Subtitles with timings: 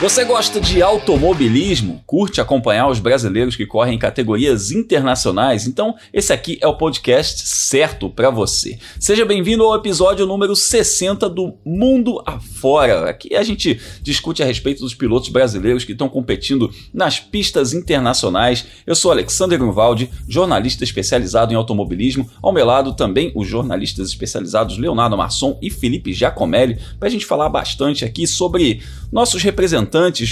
[0.00, 2.04] Você gosta de automobilismo?
[2.06, 5.66] Curte acompanhar os brasileiros que correm em categorias internacionais?
[5.66, 8.78] Então, esse aqui é o podcast certo para você.
[9.00, 13.10] Seja bem-vindo ao episódio número 60 do Mundo Afora.
[13.10, 18.66] Aqui a gente discute a respeito dos pilotos brasileiros que estão competindo nas pistas internacionais.
[18.86, 22.30] Eu sou Alexander Grunwald, jornalista especializado em automobilismo.
[22.40, 27.26] Ao meu lado também os jornalistas especializados Leonardo Masson e Felipe Giacomelli, para a gente
[27.26, 28.80] falar bastante aqui sobre
[29.10, 29.87] nossos representantes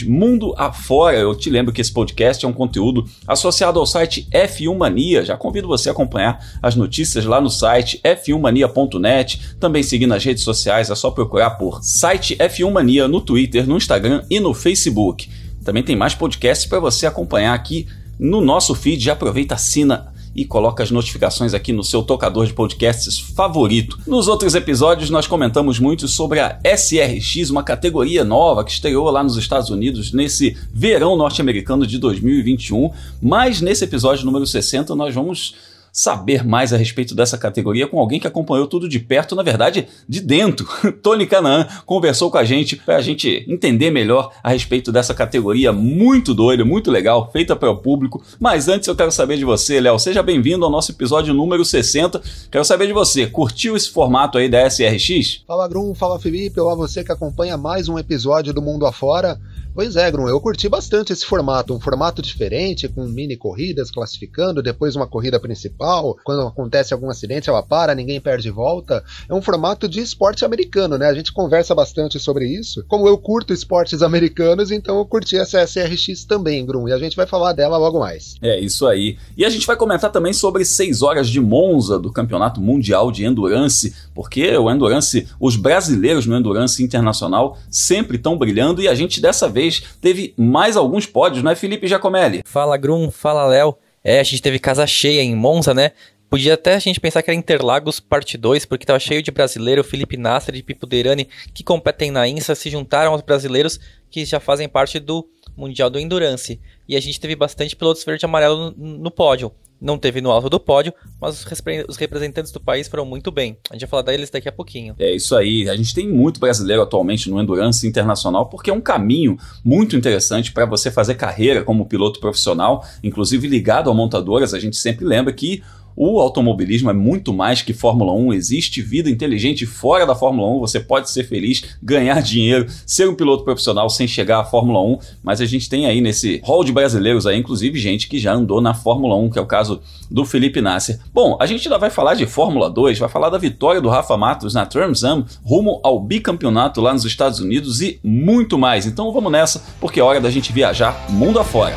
[0.09, 1.17] mundo afora.
[1.17, 5.25] Eu te lembro que esse podcast é um conteúdo associado ao site F1 Mania.
[5.25, 9.57] Já convido você a acompanhar as notícias lá no site f1mania.net.
[9.61, 13.77] Também seguir nas redes sociais, é só procurar por site F1 Mania no Twitter, no
[13.77, 15.29] Instagram e no Facebook.
[15.65, 17.87] Também tem mais podcasts para você acompanhar aqui
[18.19, 19.05] no nosso feed.
[19.05, 23.99] Já aproveita, assina e coloca as notificações aqui no seu tocador de podcasts favorito.
[24.07, 29.23] Nos outros episódios nós comentamos muito sobre a SRX, uma categoria nova que estreou lá
[29.23, 32.91] nos Estados Unidos nesse verão norte-americano de 2021,
[33.23, 35.55] mas nesse episódio número 60 nós vamos
[35.97, 39.89] saber mais a respeito dessa categoria com alguém que acompanhou tudo de perto, na verdade,
[40.07, 40.69] de dentro.
[41.03, 45.73] Tony Canaan conversou com a gente para a gente entender melhor a respeito dessa categoria
[45.73, 48.23] muito doida, muito legal, feita para o público.
[48.39, 49.99] Mas antes eu quero saber de você, Léo.
[49.99, 52.21] Seja bem-vindo ao nosso episódio número 60.
[52.51, 55.45] Quero saber de você, curtiu esse formato aí da SRX?
[55.47, 59.41] Fala Grum, fala Felipe, olá você que acompanha mais um episódio do Mundo Afora.
[59.77, 64.63] Pois é, Grum, eu curti bastante esse formato, um formato diferente, com mini corridas classificando,
[64.63, 66.17] depois uma corrida principal.
[66.25, 69.05] Quando acontece algum acidente, ela para, ninguém perde volta.
[69.29, 71.09] É um formato de esporte americano, né?
[71.09, 72.87] A gente conversa bastante sobre isso.
[72.89, 77.15] Como eu curto esportes americanos, então eu curti essa SRX também, Grum, e a gente
[77.15, 78.37] vai falar dela logo mais.
[78.41, 79.19] É isso aí.
[79.37, 83.27] E a gente vai comentar também sobre 6 horas de Monza do Campeonato Mundial de
[83.27, 89.21] Endurance, porque o Endurance, os brasileiros no Endurance Internacional sempre estão brilhando e a gente
[89.21, 92.43] dessa vez vez teve mais alguns pódios, não é, Felipe Giacomelli?
[92.45, 93.77] Fala, Grum, fala, Léo.
[94.03, 95.93] É, a gente teve casa cheia em Monza, né?
[96.29, 99.85] Podia até a gente pensar que era Interlagos parte 2, porque estava cheio de brasileiro,
[99.85, 103.79] Felipe Nasser e Pipo Derani, que competem na INSA, se juntaram aos brasileiros
[104.11, 105.27] que já fazem parte do
[105.57, 106.61] Mundial do Endurance.
[106.89, 110.31] E a gente teve bastante pilotos verde e amarelo no, no pódio não teve no
[110.31, 111.45] alto do pódio, mas
[111.89, 113.57] os representantes do país foram muito bem.
[113.71, 114.95] A gente vai falar deles daqui a pouquinho.
[114.99, 115.69] É isso aí.
[115.69, 120.53] A gente tem muito brasileiro atualmente no Endurance Internacional porque é um caminho muito interessante
[120.53, 124.55] para você fazer carreira como piloto profissional, inclusive ligado a montadoras.
[124.55, 125.63] A gente sempre lembra que
[125.97, 130.61] o automobilismo é muito mais que Fórmula 1, existe vida inteligente fora da Fórmula 1,
[130.61, 134.99] você pode ser feliz, ganhar dinheiro, ser um piloto profissional sem chegar à Fórmula 1,
[135.23, 138.61] mas a gente tem aí nesse hall de brasileiros aí, inclusive gente que já andou
[138.61, 139.81] na Fórmula 1, que é o caso
[140.11, 141.01] do Felipe Nasser.
[141.15, 144.17] Bom, a gente ainda vai falar de Fórmula 2, vai falar da vitória do Rafa
[144.17, 148.85] Matos na Trans-Am, rumo ao bicampeonato lá nos Estados Unidos e muito mais.
[148.87, 151.75] Então vamos nessa, porque é hora da gente viajar mundo afora.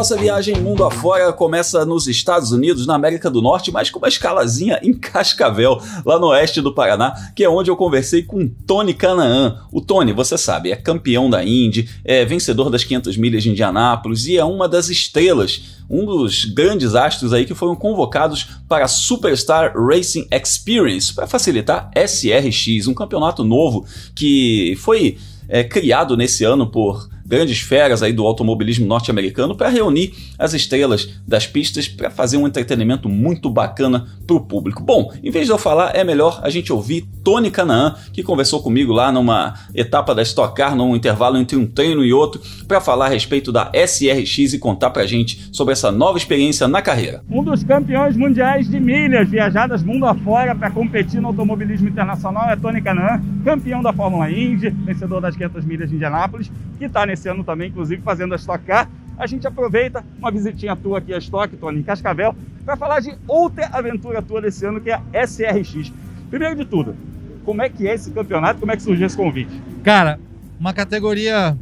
[0.00, 4.08] Nossa viagem mundo afora começa nos Estados Unidos, na América do Norte, mas com uma
[4.08, 8.94] escalazinha em Cascavel, lá no oeste do Paraná, que é onde eu conversei com Tony
[8.94, 9.58] Canaan.
[9.70, 14.24] O Tony, você sabe, é campeão da Indy, é vencedor das 500 milhas de Indianápolis
[14.24, 18.88] e é uma das estrelas, um dos grandes astros aí que foram convocados para a
[18.88, 23.84] Superstar Racing Experience, para facilitar SRX, um campeonato novo
[24.14, 30.12] que foi é, criado nesse ano por grandes feras aí do automobilismo norte-americano para reunir
[30.36, 34.82] as estrelas das pistas para fazer um entretenimento muito bacana para o público.
[34.82, 38.60] Bom, em vez de eu falar, é melhor a gente ouvir Tony Canaan, que conversou
[38.60, 42.80] comigo lá numa etapa da Stock Car, num intervalo entre um treino e outro, para
[42.80, 46.82] falar a respeito da SRX e contar para a gente sobre essa nova experiência na
[46.82, 47.22] carreira.
[47.30, 52.56] Um dos campeões mundiais de milhas viajadas mundo afora para competir no automobilismo internacional é
[52.56, 57.19] Tony Canaan, campeão da Fórmula Indy, vencedor das 500 milhas de Indianápolis, que está nesse
[57.28, 58.88] ano também, inclusive, fazendo a Stock Car.
[59.18, 62.34] A gente aproveita uma visitinha tua aqui a Stock, Tony, em Cascavel,
[62.64, 65.92] para falar de outra aventura tua desse ano, que é a SRX.
[66.30, 66.96] Primeiro de tudo,
[67.44, 68.60] como é que é esse campeonato?
[68.60, 69.50] Como é que surgiu esse convite?
[69.82, 70.18] Cara,
[70.58, 71.56] uma categoria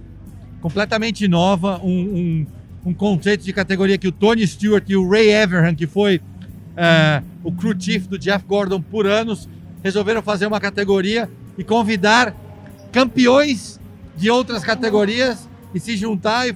[0.61, 2.47] completamente nova, um,
[2.85, 6.21] um, um conceito de categoria que o Tony Stewart e o Ray Everham, que foi
[6.77, 9.49] é, o crew chief do Jeff Gordon por anos,
[9.83, 12.35] resolveram fazer uma categoria e convidar
[12.93, 13.81] campeões
[14.19, 16.53] de outras categorias e se juntar e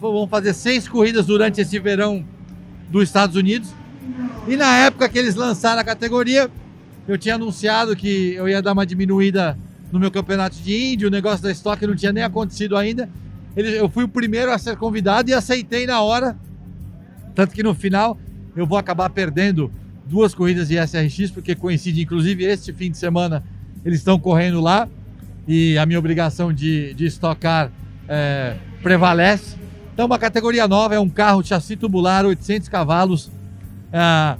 [0.00, 2.24] vão fazer seis corridas durante esse verão
[2.90, 3.70] dos Estados Unidos.
[4.48, 6.50] E na época que eles lançaram a categoria,
[7.06, 9.58] eu tinha anunciado que eu ia dar uma diminuída
[9.92, 13.08] no meu campeonato de Índia, o negócio da estoque não tinha nem acontecido ainda.
[13.54, 16.36] Eu fui o primeiro a ser convidado e aceitei na hora.
[17.34, 18.18] Tanto que no final
[18.56, 19.70] eu vou acabar perdendo
[20.06, 23.42] duas corridas de SRX, porque coincide, inclusive, este fim de semana
[23.84, 24.88] eles estão correndo lá
[25.46, 27.70] e a minha obrigação de, de estocar
[28.08, 29.56] é, prevalece.
[29.92, 33.30] Então, uma categoria nova é um carro chassi tubular, 800 cavalos,
[33.92, 34.36] é,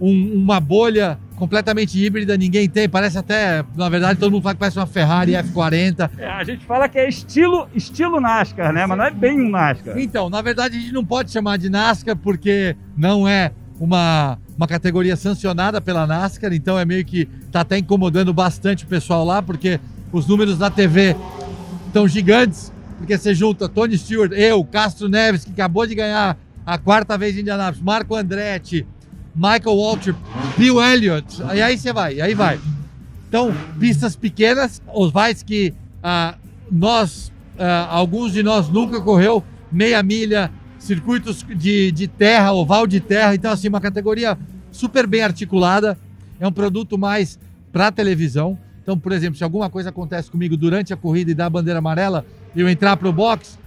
[0.00, 4.58] um, uma bolha completamente híbrida, ninguém tem, parece até, na verdade, todo mundo fala que
[4.58, 6.10] parece uma Ferrari F40.
[6.18, 8.86] É, a gente fala que é estilo, estilo NASCAR, né?
[8.86, 9.98] Mas não é bem um NASCAR.
[9.98, 14.66] Então, na verdade, a gente não pode chamar de NASCAR porque não é uma, uma
[14.66, 19.42] categoria sancionada pela NASCAR, então é meio que tá até incomodando bastante o pessoal lá,
[19.42, 19.78] porque
[20.12, 21.16] os números da TV
[21.86, 26.78] estão gigantes, porque você junta Tony Stewart, eu, Castro Neves, que acabou de ganhar a
[26.78, 28.86] quarta vez em Indianápolis, Marco Andretti,
[29.34, 30.14] Michael Walter,
[30.56, 32.58] Bill Elliott, e aí você vai, aí vai.
[33.28, 36.36] Então, pistas pequenas, os vais que ah,
[36.70, 43.00] nós, ah, alguns de nós nunca correu, meia milha, circuitos de, de terra, oval de
[43.00, 44.38] terra, então assim, uma categoria
[44.70, 45.98] super bem articulada,
[46.38, 47.38] é um produto mais
[47.72, 48.58] para televisão.
[48.86, 51.80] Então, por exemplo, se alguma coisa acontece comigo durante a corrida e dá a bandeira
[51.80, 52.24] amarela,
[52.54, 53.58] eu entrar para o box,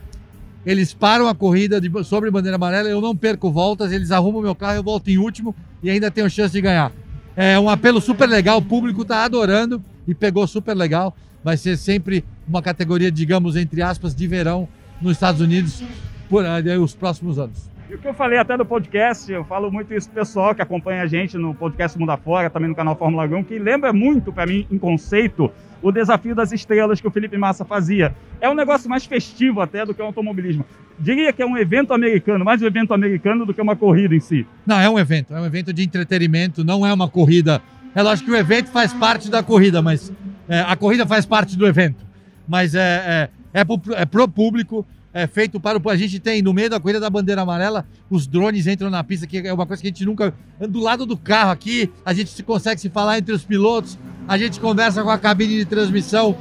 [0.66, 4.56] eles param a corrida de, sobre bandeira amarela, eu não perco voltas, eles arrumam meu
[4.56, 6.94] carro, eu volto em último e ainda tenho chance de ganhar.
[7.36, 11.14] É um apelo super legal, o público está adorando e pegou super legal.
[11.44, 14.70] Vai ser sempre uma categoria, digamos, entre aspas, de verão
[15.02, 15.84] nos Estados Unidos
[16.30, 17.70] por aí, os próximos anos.
[17.90, 20.62] E o que eu falei até no podcast, eu falo muito isso pro pessoal que
[20.62, 24.32] acompanha a gente no podcast Mundo Afora, também no canal Fórmula 1, que lembra muito
[24.32, 25.52] para mim, em conceito,
[25.82, 28.16] o desafio das estrelas que o Felipe Massa fazia.
[28.40, 30.64] É um negócio mais festivo até do que o automobilismo.
[31.00, 34.20] Diria que é um evento americano, mais um evento americano do que uma corrida em
[34.20, 34.46] si.
[34.68, 37.60] Não, é um evento, é um evento de entretenimento, não é uma corrida.
[37.96, 40.14] É lógico que o evento faz parte da corrida, mas
[40.48, 42.06] é, a corrida faz parte do evento.
[42.48, 45.90] Mas é, é, é, pro, é pro público, é, feito para o.
[45.90, 49.26] A gente tem no meio da corrida da bandeira amarela, os drones entram na pista,
[49.26, 50.34] que é uma coisa que a gente nunca.
[50.60, 53.98] Do lado do carro aqui, a gente se consegue se falar entre os pilotos,
[54.28, 56.38] a gente conversa com a cabine de transmissão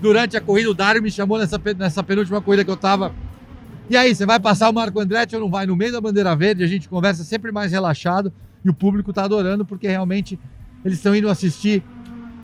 [0.00, 0.70] durante a corrida.
[0.70, 3.14] O Dário me chamou nessa, nessa penúltima corrida que eu tava.
[3.88, 5.66] E aí, você vai passar o Marco Andretti ou não vai?
[5.66, 8.32] No meio da bandeira verde, a gente conversa sempre mais relaxado
[8.64, 10.38] e o público tá adorando porque realmente
[10.84, 11.82] eles estão indo assistir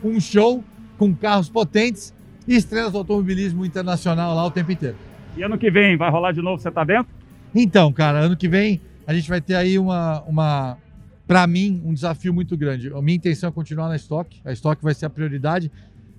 [0.03, 0.63] um show
[0.99, 2.13] com carros potentes
[2.49, 4.97] e estrelas do automobilismo internacional lá o tempo inteiro.
[5.37, 7.13] E ano que vem vai rolar de novo, você tá dentro?
[7.55, 10.79] Então, cara, ano que vem a gente vai ter aí uma, uma
[11.27, 12.93] para mim, um desafio muito grande.
[12.93, 14.41] A minha intenção é continuar na estoque.
[14.45, 15.71] A estoque vai ser a prioridade.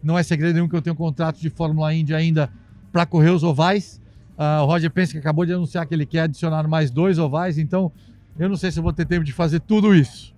[0.02, 2.50] Não é segredo nenhum que eu tenho um contrato de Fórmula Indy ainda
[2.92, 4.02] para correr os ovais.
[4.38, 7.92] Uh, o Roger Penske acabou de anunciar que ele quer adicionar mais dois ovais, então
[8.38, 10.36] eu não sei se eu vou ter tempo de fazer tudo isso.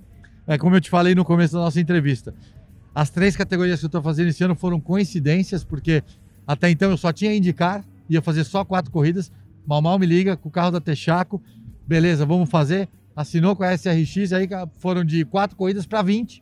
[0.47, 2.33] É como eu te falei no começo da nossa entrevista.
[2.95, 6.01] As três categorias que eu estou fazendo esse ano foram coincidências, porque
[6.47, 9.31] até então eu só tinha indicar, ia fazer só quatro corridas.
[9.65, 11.41] Mal mal me liga com o carro da Texaco.
[11.87, 12.89] Beleza, vamos fazer.
[13.15, 14.47] Assinou com a SRX, aí
[14.77, 16.41] foram de quatro corridas para 20.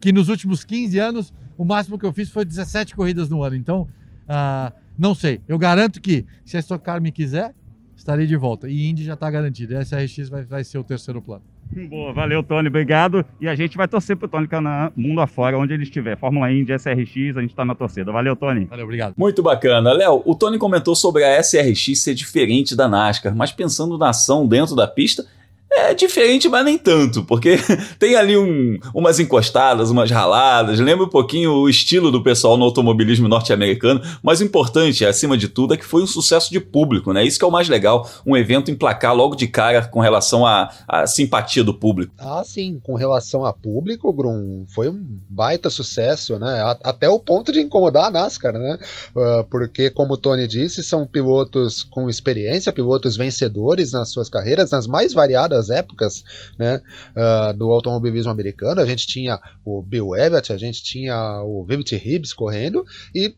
[0.00, 3.54] Que nos últimos 15 anos, o máximo que eu fiz foi 17 corridas no ano.
[3.56, 5.40] Então, uh, não sei.
[5.46, 7.54] Eu garanto que, se a Stock Car me quiser,
[7.96, 8.68] estarei de volta.
[8.68, 9.76] E Indy já está garantido.
[9.76, 11.44] A SRX vai, vai ser o terceiro plano.
[11.88, 13.24] Boa, valeu, Tony, obrigado.
[13.40, 16.16] E a gente vai torcer pro Tony Canaan, mundo afora, onde ele estiver.
[16.18, 18.10] Fórmula Indy, SRX, a gente tá na torcida.
[18.10, 18.64] Valeu, Tony.
[18.64, 19.14] Valeu, obrigado.
[19.16, 19.92] Muito bacana.
[19.92, 24.46] Léo, o Tony comentou sobre a SRX ser diferente da NASCAR, mas pensando na ação
[24.48, 25.24] dentro da pista,
[25.72, 27.56] é diferente, mas nem tanto, porque
[27.98, 32.64] tem ali um, umas encostadas, umas raladas, lembra um pouquinho o estilo do pessoal no
[32.64, 37.12] automobilismo norte-americano, mas o importante, acima de tudo, é que foi um sucesso de público,
[37.12, 37.24] né?
[37.24, 40.70] Isso que é o mais legal, um evento emplacar logo de cara com relação à,
[40.88, 42.12] à simpatia do público.
[42.18, 46.76] Ah, sim, com relação a público, Grum, foi um baita sucesso, né?
[46.82, 48.78] Até o ponto de incomodar a NASCAR, né?
[49.14, 54.70] Uh, porque, como o Tony disse, são pilotos com experiência, pilotos vencedores nas suas carreiras,
[54.70, 56.24] nas mais variadas das épocas
[56.58, 56.80] né,
[57.14, 58.80] uh, do automobilismo americano.
[58.80, 63.34] A gente tinha o Bill Evett, a gente tinha o Vivitt Hibbs correndo, e,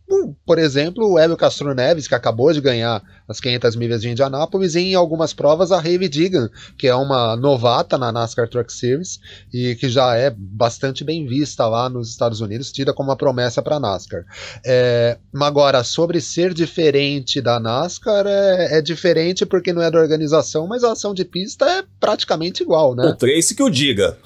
[0.46, 4.74] por exemplo, o Hélio Castro Neves, que acabou de ganhar as 500 milhas de Indianápolis,
[4.74, 9.20] e em algumas provas a Ravi Digan, que é uma novata na NASCAR Truck Series
[9.52, 13.62] e que já é bastante bem vista lá nos Estados Unidos, tida como uma promessa
[13.62, 14.24] para a NASCAR.
[14.64, 20.66] É, agora, sobre ser diferente da NASCAR, é, é diferente porque não é da organização,
[20.66, 23.06] mas a ação de pista é praticamente igual, né?
[23.06, 24.16] O Trace que o diga.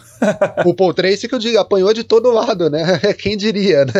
[0.65, 2.99] O Paul Tracy que eu digo, apanhou de todo lado, né?
[3.19, 3.93] Quem diria, né?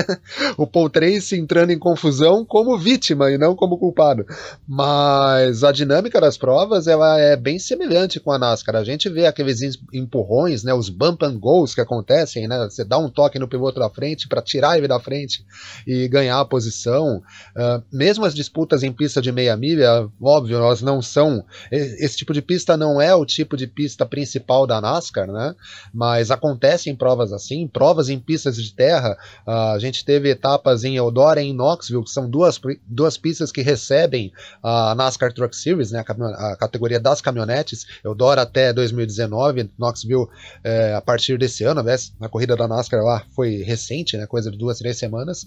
[0.57, 4.27] O Paul Tracy entrando em confusão como vítima e não como culpado.
[4.67, 8.77] Mas a dinâmica das provas ela é bem semelhante com a NASCAR.
[8.77, 9.61] A gente vê aqueles
[9.93, 10.73] empurrões, né?
[10.73, 12.59] Os bump and goes que acontecem, né?
[12.65, 15.45] Você dá um toque no piloto da frente para tirar ele da frente
[15.87, 17.23] e ganhar a posição.
[17.57, 21.45] Uh, mesmo as disputas em pista de meia milha, óbvio, elas não são.
[21.71, 25.55] Esse tipo de pista não é o tipo de pista principal da NASCAR, né?
[25.93, 29.17] Mas acontece em provas assim, provas em pistas de terra.
[29.47, 33.51] Uh, a gente teve etapas em Eldora e em Knoxville, que são duas, duas pistas
[33.51, 34.33] que recebem
[34.63, 36.05] a NASCAR Truck Series, né?
[36.07, 37.87] A, a categoria das caminhonetes.
[38.05, 40.27] Eldora até 2019, Knoxville
[40.63, 41.83] é, a partir desse ano,
[42.21, 44.27] a corrida da NASCAR lá foi recente, né?
[44.27, 45.47] Coisa de duas, três semanas.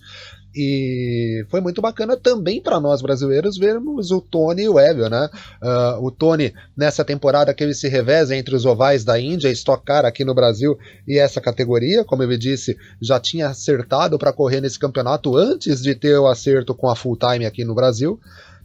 [0.56, 5.30] E foi muito bacana também para nós brasileiros vermos o Tony e o Evio, né?
[5.62, 9.84] Uh, o Tony, nessa temporada que ele se reveza entre os ovais da Índia, Stock
[9.86, 10.49] Car aqui no Brasil
[11.08, 15.96] e essa categoria, como ele disse, já tinha acertado para correr nesse campeonato antes de
[15.96, 18.20] ter o acerto com a full time aqui no Brasil.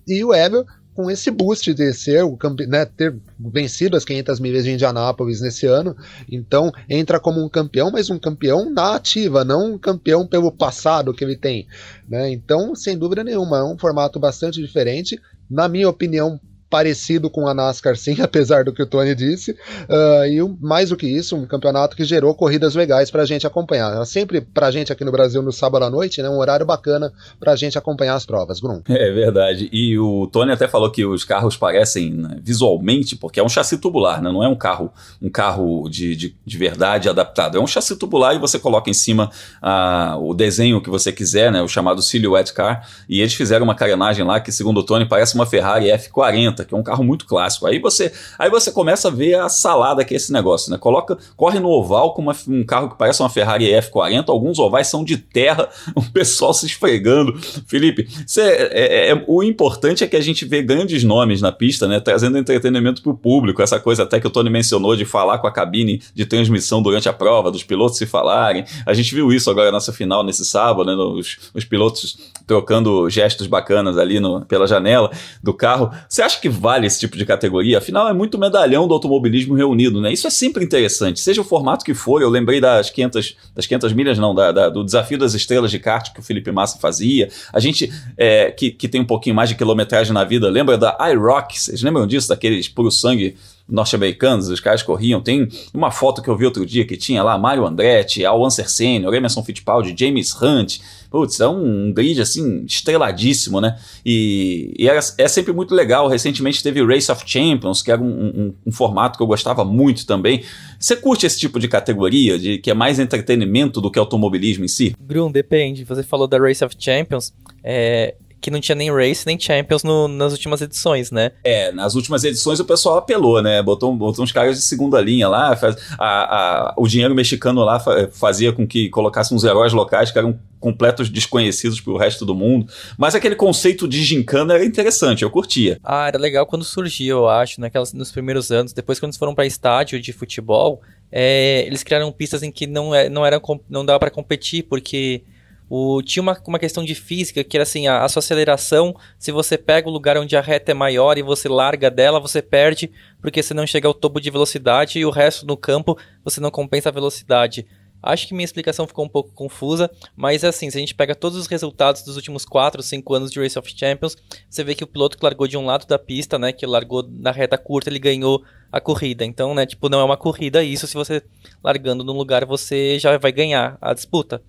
[0.06, 0.64] E o Evio
[0.94, 2.38] com esse boost de ser o
[2.68, 5.96] né, ter vencido as 500 milhas de Indianápolis nesse ano,
[6.30, 11.12] então entra como um campeão, mas um campeão na ativa, não um campeão pelo passado
[11.12, 11.66] que ele tem,
[12.08, 12.30] né?
[12.30, 16.40] Então, sem dúvida nenhuma, é um formato bastante diferente, na minha opinião,
[16.74, 19.52] parecido com a NASCAR, sim, apesar do que o Tony disse.
[19.52, 23.24] Uh, e um, mais do que isso, um campeonato que gerou corridas legais para a
[23.24, 24.04] gente acompanhar.
[24.04, 27.12] Sempre para a gente aqui no Brasil no sábado à noite, né, um horário bacana
[27.38, 28.82] para a gente acompanhar as provas, Bruno.
[28.88, 29.68] É verdade.
[29.72, 33.78] E o Tony até falou que os carros parecem né, visualmente, porque é um chassi
[33.78, 37.56] tubular, né, não é um carro um carro de, de, de verdade adaptado.
[37.56, 39.30] É um chassi tubular e você coloca em cima
[39.62, 42.84] uh, o desenho que você quiser, né, o chamado Silhouette Car.
[43.08, 46.74] E eles fizeram uma carenagem lá que, segundo o Tony, parece uma Ferrari F40 que
[46.74, 47.66] é um carro muito clássico.
[47.66, 50.78] Aí você, aí você começa a ver a salada que é esse negócio, né?
[50.78, 54.88] Coloca, corre no oval com uma, um carro que parece uma Ferrari F40, alguns ovais
[54.88, 57.38] são de terra, o pessoal se esfregando.
[57.66, 61.52] Felipe, cê, é, é, é, o importante é que a gente vê grandes nomes na
[61.52, 62.00] pista, né?
[62.00, 65.46] Trazendo entretenimento para o público, essa coisa até que o Tony mencionou de falar com
[65.46, 68.64] a cabine de transmissão durante a prova, dos pilotos se falarem.
[68.86, 70.94] A gente viu isso agora nessa final, nesse sábado, né?
[70.94, 75.10] Os, os pilotos trocando gestos bacanas ali no, pela janela
[75.42, 75.90] do carro.
[76.08, 77.78] Você acha que vale esse tipo de categoria.
[77.78, 80.12] Afinal, é muito medalhão do automobilismo reunido, né?
[80.12, 82.22] Isso é sempre interessante, seja o formato que for.
[82.22, 85.78] Eu lembrei das 500, das 500 milhas, não, da, da, do desafio das estrelas de
[85.78, 87.28] kart que o Felipe Massa fazia.
[87.52, 90.96] A gente é, que, que tem um pouquinho mais de quilometragem na vida, lembra da
[91.10, 91.58] iRock?
[91.58, 92.28] Vocês lembram disso?
[92.28, 93.36] Daqueles puro sangue
[93.68, 95.20] norte-americanos, os caras corriam.
[95.20, 98.70] Tem uma foto que eu vi outro dia que tinha lá Mário Andretti, Al Unser
[98.70, 100.78] Senior, Emerson Fittipaldi, James Hunt.
[101.10, 103.78] Putz, é um grid assim, estreladíssimo, né?
[104.04, 106.08] E, e era, é sempre muito legal.
[106.08, 110.06] Recentemente teve Race of Champions, que era um, um, um, formato que eu gostava muito
[110.06, 110.42] também.
[110.78, 114.68] Você curte esse tipo de categoria, de que é mais entretenimento do que automobilismo em
[114.68, 114.94] si?
[114.98, 115.84] Bruno, depende.
[115.84, 117.32] Você falou da Race of Champions.
[117.62, 121.32] É, que não tinha nem Race nem Champions no, nas últimas edições, né?
[121.42, 123.62] É, nas últimas edições o pessoal apelou, né?
[123.62, 127.82] Botou, botou uns caras de segunda linha lá, faz, a, a, o dinheiro mexicano lá
[128.12, 132.70] fazia com que colocasse uns heróis locais que eram completos desconhecidos pro resto do mundo.
[132.98, 135.78] Mas aquele conceito de gincana era interessante, eu curtia.
[135.82, 138.74] Ah, era legal quando surgiu, eu acho, naquelas, nos primeiros anos.
[138.74, 142.94] Depois, quando eles foram para estádio de futebol, é, eles criaram pistas em que não,
[142.94, 145.22] é, não, era, não dava para competir, porque
[145.68, 149.32] o, tinha uma, uma questão de física que era assim: a, a sua aceleração, se
[149.32, 152.90] você pega o lugar onde a reta é maior e você larga dela, você perde
[153.20, 156.50] porque você não chega ao topo de velocidade e o resto no campo você não
[156.50, 157.66] compensa a velocidade.
[158.06, 161.14] Acho que minha explicação ficou um pouco confusa, mas é assim, se a gente pega
[161.14, 164.14] todos os resultados dos últimos 4, 5 anos de Race of Champions,
[164.48, 167.02] você vê que o piloto que largou de um lado da pista, né, que largou
[167.08, 169.24] na reta curta, ele ganhou a corrida.
[169.24, 171.22] Então, né, tipo, não é uma corrida isso, se você
[171.62, 174.42] largando num lugar você já vai ganhar a disputa.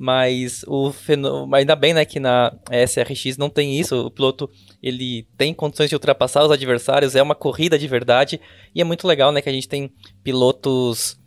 [0.00, 4.06] Mas o fenômeno, ainda bem, né, que na SRX não tem isso.
[4.06, 4.48] O piloto
[4.80, 8.40] ele tem condições de ultrapassar os adversários, é uma corrida de verdade
[8.72, 9.90] e é muito legal, né, que a gente tem
[10.22, 11.18] pilotos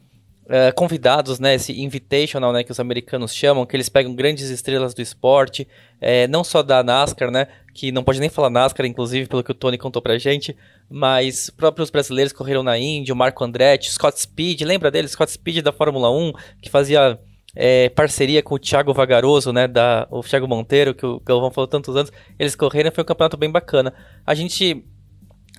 [0.45, 4.93] uh, convidados, né, esse invitational, né, que os americanos chamam, que eles pegam grandes estrelas
[4.93, 5.67] do esporte,
[5.99, 9.51] é, não só da NASCAR, né, que não pode nem falar NASCAR, inclusive, pelo que
[9.51, 10.55] o Tony contou pra gente,
[10.89, 15.09] mas próprios brasileiros correram na Indy, o Marco Andretti, Scott Speed, lembra dele?
[15.09, 17.19] Scott Speed da Fórmula 1, que fazia
[17.55, 21.67] é, parceria com o Thiago Vagaroso, né, da, o Thiago Monteiro, que o Galvão falou
[21.67, 23.93] tantos anos, eles correram, foi um campeonato bem bacana.
[24.25, 24.85] A gente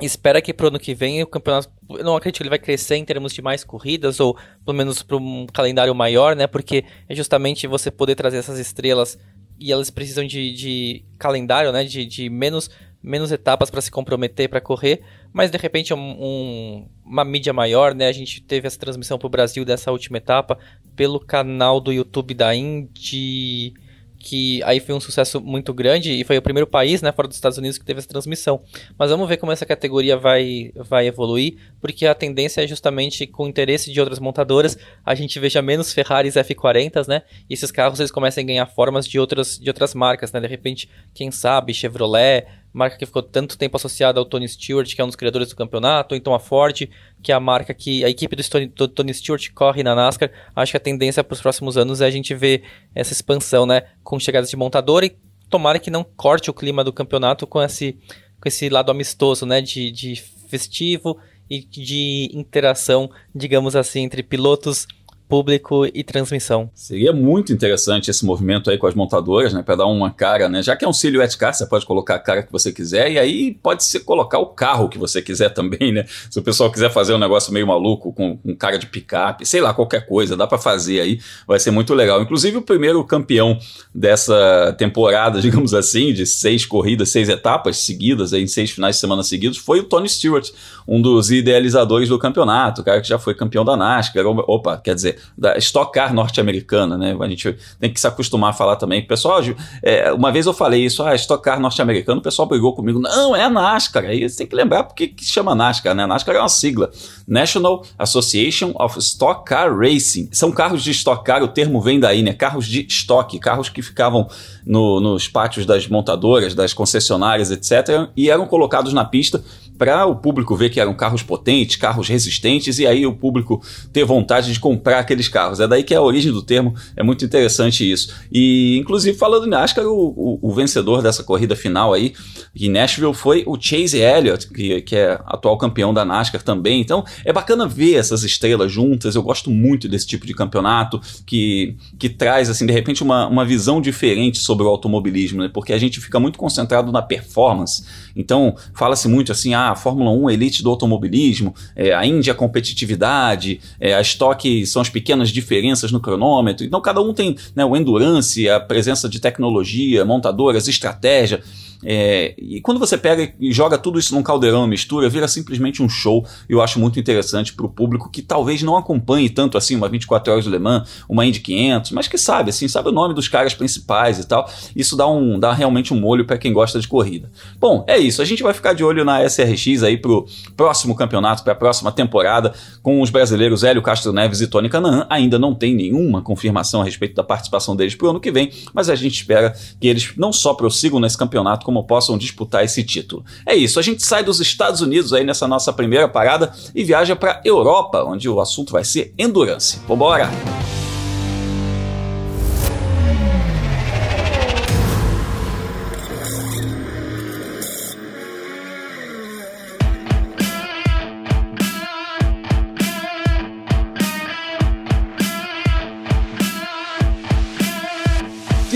[0.00, 2.96] espera que pro ano que vem o campeonato, eu não acredito que ele vai crescer
[2.96, 7.14] em termos de mais corridas, ou pelo menos para um calendário maior, né, porque é
[7.14, 9.18] justamente você poder trazer essas estrelas
[9.58, 12.70] e elas precisam de, de calendário, né, de, de menos
[13.02, 17.94] menos etapas para se comprometer para correr, mas de repente um, um, uma mídia maior,
[17.94, 18.08] né?
[18.08, 20.58] A gente teve essa transmissão para o Brasil dessa última etapa
[20.94, 23.74] pelo canal do YouTube da Indy
[24.22, 27.36] que aí foi um sucesso muito grande e foi o primeiro país, né, fora dos
[27.36, 28.62] Estados Unidos que teve essa transmissão.
[28.96, 33.44] Mas vamos ver como essa categoria vai, vai evoluir, porque a tendência é justamente com
[33.44, 37.98] o interesse de outras montadoras, a gente veja menos Ferraris F40s, né, e esses carros
[37.98, 41.74] eles comecem a ganhar formas de outras, de outras marcas, né, de repente, quem sabe,
[41.74, 45.48] Chevrolet, marca que ficou tanto tempo associada ao Tony Stewart, que é um dos criadores
[45.48, 46.88] do campeonato, ou então a Ford,
[47.22, 48.42] que é a marca que a equipe do,
[48.74, 50.30] do Tony Stewart corre na NASCAR.
[50.56, 52.62] Acho que a tendência para os próximos anos é a gente ver
[52.94, 55.16] essa expansão, né, com chegadas de montador e
[55.50, 57.98] tomara que não corte o clima do campeonato com esse,
[58.40, 60.16] com esse lado amistoso, né, de, de
[60.48, 61.18] festivo
[61.50, 64.86] e de interação, digamos assim, entre pilotos
[65.32, 66.68] público e transmissão.
[66.74, 70.62] Seria muito interessante esse movimento aí com as montadoras, né, para dar uma cara, né,
[70.62, 73.18] já que é um silhouette car, você pode colocar a cara que você quiser e
[73.18, 76.04] aí pode ser colocar o carro que você quiser também, né?
[76.28, 79.62] Se o pessoal quiser fazer um negócio meio maluco com, com cara de picape, sei
[79.62, 82.20] lá, qualquer coisa, dá para fazer aí, vai ser muito legal.
[82.20, 83.58] Inclusive o primeiro campeão
[83.94, 89.00] dessa temporada, digamos assim, de seis corridas, seis etapas seguidas, aí, em seis finais de
[89.00, 90.50] semana seguidos, foi o Tony Stewart,
[90.86, 94.94] um dos idealizadores do campeonato, o cara que já foi campeão da NASCAR, opa, quer
[94.94, 97.16] dizer, da Stock Car norte-americana, né?
[97.18, 99.04] A gente tem que se acostumar a falar também.
[99.04, 99.40] Pessoal,
[99.82, 102.98] é, uma vez eu falei isso, ah, Stock Car norte-americano, o pessoal brigou comigo.
[103.00, 104.04] Não, é a NASCAR.
[104.04, 106.04] Aí você tem que lembrar porque que chama NASCAR, né?
[106.04, 106.90] A NASCAR é uma sigla.
[107.26, 110.28] National Association of Stock Car Racing.
[110.32, 112.32] São carros de Stock Car, o termo vem daí, né?
[112.32, 114.28] Carros de estoque, carros que ficavam
[114.64, 119.42] no, nos pátios das montadoras, das concessionárias, etc., e eram colocados na pista
[119.82, 123.60] para o público ver que eram carros potentes, carros resistentes, e aí o público
[123.92, 125.58] ter vontade de comprar aqueles carros.
[125.58, 128.14] É daí que é a origem do termo, é muito interessante isso.
[128.30, 132.12] E, inclusive, falando em NASCAR, o, o, o vencedor dessa corrida final aí,
[132.54, 136.80] em Nashville, foi o Chase Elliott, que, que é atual campeão da NASCAR também.
[136.80, 141.76] Então, é bacana ver essas estrelas juntas, eu gosto muito desse tipo de campeonato, que,
[141.98, 145.50] que traz, assim, de repente, uma, uma visão diferente sobre o automobilismo, né?
[145.52, 147.84] porque a gente fica muito concentrado na performance.
[148.14, 153.60] Então, fala-se muito assim, ah, a Fórmula 1 elite do automobilismo, é, a Índia competitividade,
[153.80, 156.64] é, a estoque são as pequenas diferenças no cronômetro.
[156.64, 161.42] Então, cada um tem né, o endurance, a presença de tecnologia, montadoras, estratégia.
[161.85, 165.88] É, e quando você pega e joga tudo isso num caldeirão, mistura, vira simplesmente um
[165.88, 166.25] show.
[166.49, 170.33] Eu acho muito interessante para o público que talvez não acompanhe tanto assim uma 24
[170.33, 173.29] horas do Le Mans, uma Indy 500, mas que sabe, assim, sabe o nome dos
[173.29, 174.49] caras principais e tal.
[174.75, 177.31] Isso dá, um, dá realmente um molho para quem gosta de corrida.
[177.59, 178.23] Bom, é isso.
[178.23, 181.90] A gente vai ficar de olho na SRX aí pro próximo campeonato, para a próxima
[181.90, 185.07] temporada, com os brasileiros Hélio Castro Neves e Tony Canaan.
[185.11, 188.88] Ainda não tem nenhuma confirmação a respeito da participação deles pro ano que vem, mas
[188.88, 193.24] a gente espera que eles não só prossigam nesse campeonato, como possam disputar esse título.
[193.46, 197.16] É isso, a gente sai dos Estados Unidos aí nessa nossa primeira parada e viaja
[197.16, 199.80] para Europa, onde o assunto vai ser endurance.
[199.88, 200.30] Vambora!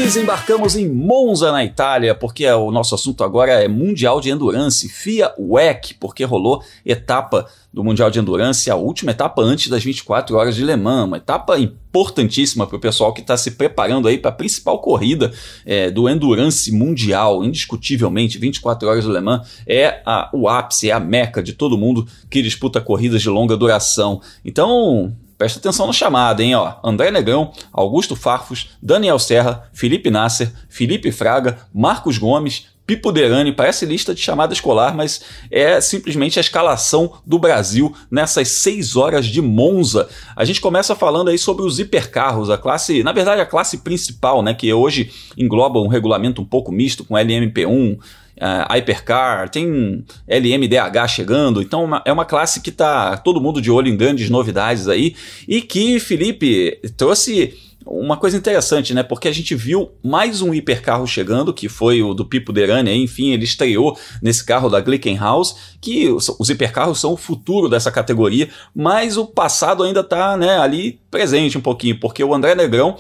[0.07, 5.35] Desembarcamos em Monza, na Itália, porque o nosso assunto agora é Mundial de Endurance, FIA
[5.37, 10.55] WEC, porque rolou etapa do Mundial de Endurance, a última etapa antes das 24 horas
[10.55, 14.31] de Le Mans, uma etapa importantíssima para o pessoal que está se preparando aí para
[14.31, 15.33] a principal corrida
[15.65, 20.93] é, do Endurance Mundial, indiscutivelmente, 24 horas de Le Mans é a, o ápice, é
[20.93, 24.23] a meca de todo mundo que disputa corridas de longa duração.
[24.45, 26.55] Então, Presta atenção na chamada, hein?
[26.55, 26.75] Ó.
[26.83, 33.85] André Negrão, Augusto Farfus, Daniel Serra, Felipe Nasser, Felipe Fraga, Marcos Gomes, Pipo Derani, parece
[33.85, 35.21] lista de chamada escolar, mas
[35.51, 40.09] é simplesmente a escalação do Brasil nessas seis horas de Monza.
[40.37, 44.41] A gente começa falando aí sobre os hipercarros, a classe, na verdade a classe principal,
[44.41, 47.99] né, que hoje engloba um regulamento um pouco misto com LMP1,
[48.41, 53.89] uh, Hypercar, tem LMDH chegando, então é uma classe que tá todo mundo de olho
[53.89, 55.15] em grandes novidades aí
[55.47, 57.55] e que Felipe trouxe
[57.87, 59.05] uma coisa interessante, né?
[59.05, 63.31] Porque a gente viu mais um hipercarro chegando, que foi o do Pipo Derani, enfim,
[63.31, 69.17] ele estreou nesse carro da Glickenhaus, que os hipercarros são o futuro dessa categoria, mas
[69.17, 72.97] o passado ainda está né, ali presente um pouquinho, porque o André Negrão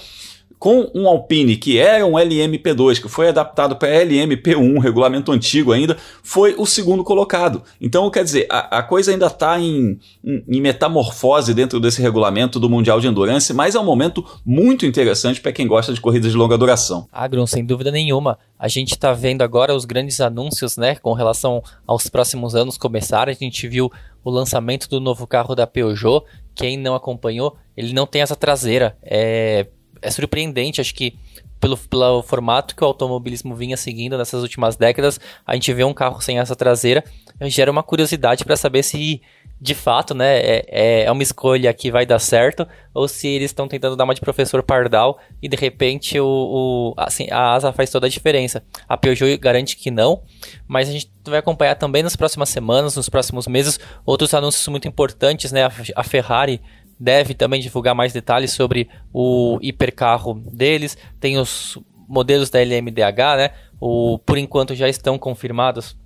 [0.58, 5.96] com um Alpine que era um LMP2, que foi adaptado para LMP1, regulamento antigo ainda,
[6.22, 7.62] foi o segundo colocado.
[7.80, 12.58] Então, quer dizer, a, a coisa ainda está em, em, em, metamorfose dentro desse regulamento
[12.58, 16.32] do Mundial de Endurance, mas é um momento muito interessante para quem gosta de corridas
[16.32, 17.06] de longa duração.
[17.12, 18.38] Agron, sem dúvida nenhuma.
[18.58, 23.28] A gente está vendo agora os grandes anúncios né, com relação aos próximos anos começar.
[23.28, 23.90] A gente viu
[24.24, 26.24] o lançamento do novo carro da Peugeot.
[26.54, 28.96] Quem não acompanhou, ele não tem asa traseira.
[29.02, 29.66] É
[30.02, 31.18] é surpreendente, acho que
[31.60, 35.94] pelo, pelo formato que o automobilismo vinha seguindo nessas últimas décadas, a gente vê um
[35.94, 37.02] carro sem essa traseira,
[37.42, 39.20] gera uma curiosidade para saber se
[39.58, 43.66] de fato, né, é, é uma escolha que vai dar certo, ou se eles estão
[43.66, 47.90] tentando dar uma de professor Pardal e de repente o, o, assim, a asa faz
[47.90, 48.62] toda a diferença.
[48.86, 50.22] A Peugeot garante que não,
[50.68, 54.86] mas a gente vai acompanhar também nas próximas semanas, nos próximos meses, outros anúncios muito
[54.86, 56.60] importantes, né, a Ferrari
[56.98, 60.96] deve também divulgar mais detalhes sobre o hipercarro deles.
[61.20, 61.78] Tem os
[62.08, 63.50] modelos da LMDH, né?
[63.80, 65.96] O, por enquanto já estão confirmados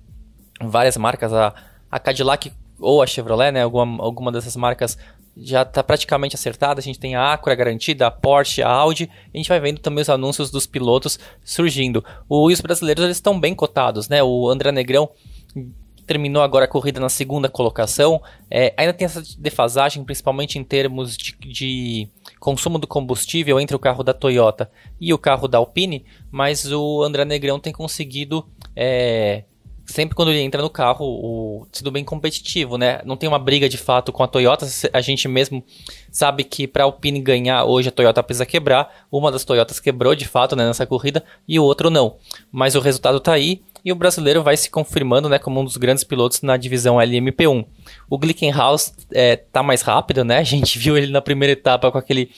[0.61, 1.53] várias marcas, a,
[1.89, 3.63] a Cadillac ou a Chevrolet, né?
[3.63, 4.97] Alguma, alguma dessas marcas
[5.37, 6.79] já está praticamente acertada.
[6.79, 9.09] A gente tem a Acura garantida, a Porsche, a Audi.
[9.33, 12.03] A gente vai vendo também os anúncios dos pilotos surgindo.
[12.27, 14.21] O, e os brasileiros eles estão bem cotados, né?
[14.21, 15.09] O André Negrão
[16.11, 18.21] terminou agora a corrida na segunda colocação.
[18.49, 23.79] É, ainda tem essa defasagem, principalmente em termos de, de, consumo do combustível entre o
[23.79, 24.69] carro da Toyota
[24.99, 28.45] e o carro da Alpine, mas o André Negrão tem conseguido.
[28.75, 29.43] É,
[29.85, 32.99] sempre quando ele entra no carro, o, sido bem competitivo, né?
[33.05, 34.67] Não tem uma briga de fato com a Toyota.
[34.91, 35.63] A gente mesmo
[36.11, 39.05] sabe que para a Alpine ganhar hoje a Toyota precisa quebrar.
[39.09, 42.17] Uma das Toyotas quebrou de fato né, nessa corrida e o outro não.
[42.51, 45.77] Mas o resultado está aí e o brasileiro vai se confirmando né, como um dos
[45.77, 47.65] grandes pilotos na divisão LMP1.
[48.09, 50.37] O Glickenhaus é, tá mais rápido, né?
[50.37, 52.29] A gente viu ele na primeira etapa com aquele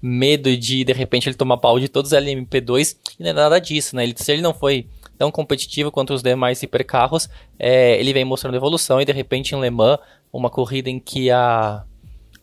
[0.00, 3.58] medo de de repente ele tomar pau de todos os LMP2 e não é nada
[3.58, 4.04] disso, né?
[4.04, 4.86] Ele, se ele não foi
[5.18, 7.28] tão competitivo quanto os demais hipercarros,
[7.58, 9.98] é, ele vem mostrando evolução e de repente em Le Mans,
[10.32, 11.84] uma corrida em que a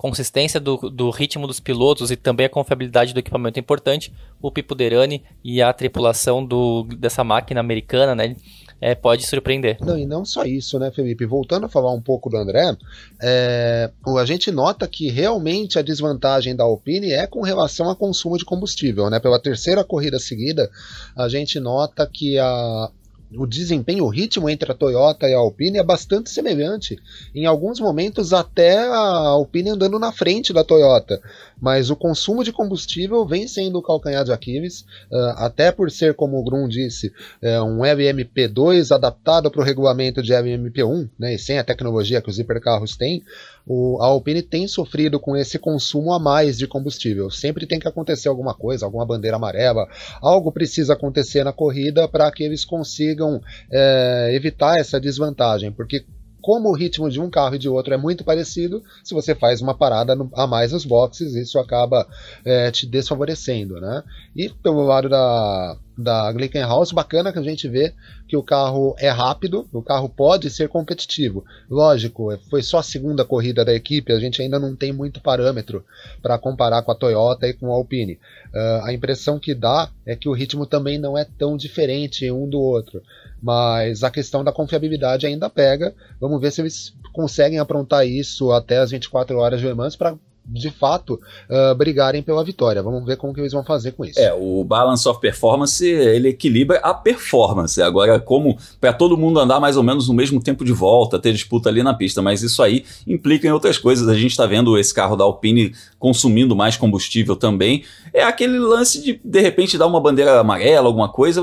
[0.03, 4.51] consistência do, do ritmo dos pilotos e também a confiabilidade do equipamento é importante, o
[4.51, 8.35] Pipo Derani e a tripulação do, dessa máquina americana, né?
[8.81, 9.77] É, pode surpreender.
[9.79, 11.25] Não, e não só isso, né, Felipe?
[11.25, 12.75] Voltando a falar um pouco do André,
[13.21, 18.37] é, a gente nota que realmente a desvantagem da Alpine é com relação ao consumo
[18.37, 19.21] de combustível, né?
[19.21, 20.69] Pela terceira corrida seguida,
[21.15, 22.91] a gente nota que a,
[23.37, 26.97] o desempenho, o ritmo entre a Toyota e a Alpine é bastante semelhante.
[27.33, 31.21] Em alguns momentos, até a Alpine andando na frente da Toyota.
[31.59, 36.13] Mas o consumo de combustível vem sendo o calcanhar de Aquiles, uh, até por ser,
[36.13, 37.07] como o Grum disse,
[37.41, 42.29] uh, um LMP2 adaptado para o regulamento de LMP1, né, e sem a tecnologia que
[42.29, 43.23] os hipercarros têm
[43.65, 47.29] o, a Alpine tem sofrido com esse consumo a mais de combustível.
[47.29, 49.87] Sempre tem que acontecer alguma coisa, alguma bandeira amarela,
[50.21, 56.05] algo precisa acontecer na corrida para que eles consigam é, evitar essa desvantagem, porque
[56.43, 59.61] como o ritmo de um carro e de outro é muito parecido, se você faz
[59.61, 62.05] uma parada a mais nos boxes, isso acaba
[62.43, 64.03] é, te desfavorecendo, né?
[64.35, 67.93] E pelo lado da, da Glickenhaus, bacana que a gente vê
[68.27, 71.45] que o carro é rápido, o carro pode ser competitivo.
[71.69, 75.85] Lógico, foi só a segunda corrida da equipe, a gente ainda não tem muito parâmetro
[76.21, 78.19] para comparar com a Toyota e com a Alpine.
[78.53, 82.49] Uh, a impressão que dá é que o ritmo também não é tão diferente um
[82.49, 83.01] do outro.
[83.43, 85.93] Mas a questão da confiabilidade ainda pega.
[86.17, 90.15] Vamos ver se eles conseguem aprontar isso até as 24 horas de Le Mans para
[90.45, 92.83] de fato uh, brigarem pela vitória.
[92.83, 94.19] Vamos ver como que eles vão fazer com isso.
[94.19, 97.81] É, o balance of performance ele equilibra a performance.
[97.81, 101.31] Agora, como para todo mundo andar mais ou menos no mesmo tempo de volta, ter
[101.31, 104.07] disputa ali na pista, mas isso aí implica em outras coisas.
[104.07, 107.83] A gente está vendo esse carro da Alpine consumindo mais combustível também.
[108.13, 111.41] É aquele lance de de repente dar uma bandeira amarela, alguma coisa,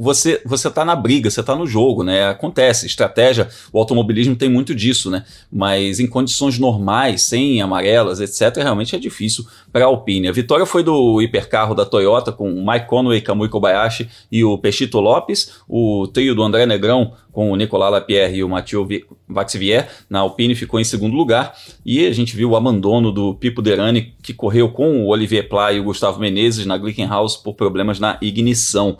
[0.00, 2.28] você você tá na briga, você tá no jogo, né?
[2.28, 5.24] Acontece, estratégia, o automobilismo tem muito disso, né?
[5.50, 10.28] Mas em condições normais, sem amarelas, etc etc., realmente é difícil para a Alpine.
[10.28, 14.58] A vitória foi do hipercarro da Toyota com o Mike Conway, Kamui Kobayashi e o
[14.58, 18.86] Pechito Lopes, o trio do André Negrão com o Nicolas Lapierre e o Mathieu
[19.28, 23.60] Vaxivier na Alpine ficou em segundo lugar e a gente viu o abandono do Pipo
[23.60, 27.98] Derani que correu com o Olivier Pla e o Gustavo Menezes na Glickenhaus por problemas
[27.98, 28.98] na ignição.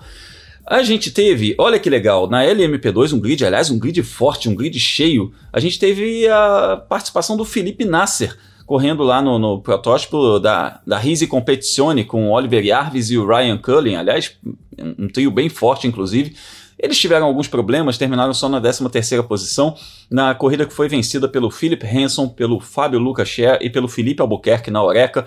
[0.66, 4.54] A gente teve, olha que legal, na LMP2, um grid, aliás, um grid forte, um
[4.54, 8.34] grid cheio, a gente teve a participação do Felipe Nasser,
[8.66, 13.26] correndo lá no, no protótipo da, da Risi Competizione com o Oliver Jarvis e o
[13.26, 14.36] Ryan Cullen, aliás,
[14.78, 16.34] um, trio bem forte, inclusive.
[16.78, 19.76] Eles tiveram alguns problemas, terminaram só na 13ª posição,
[20.10, 24.20] na corrida que foi vencida pelo Philip Hanson, pelo Fábio Lucas Scher e pelo Felipe
[24.20, 25.24] Albuquerque na Oreca.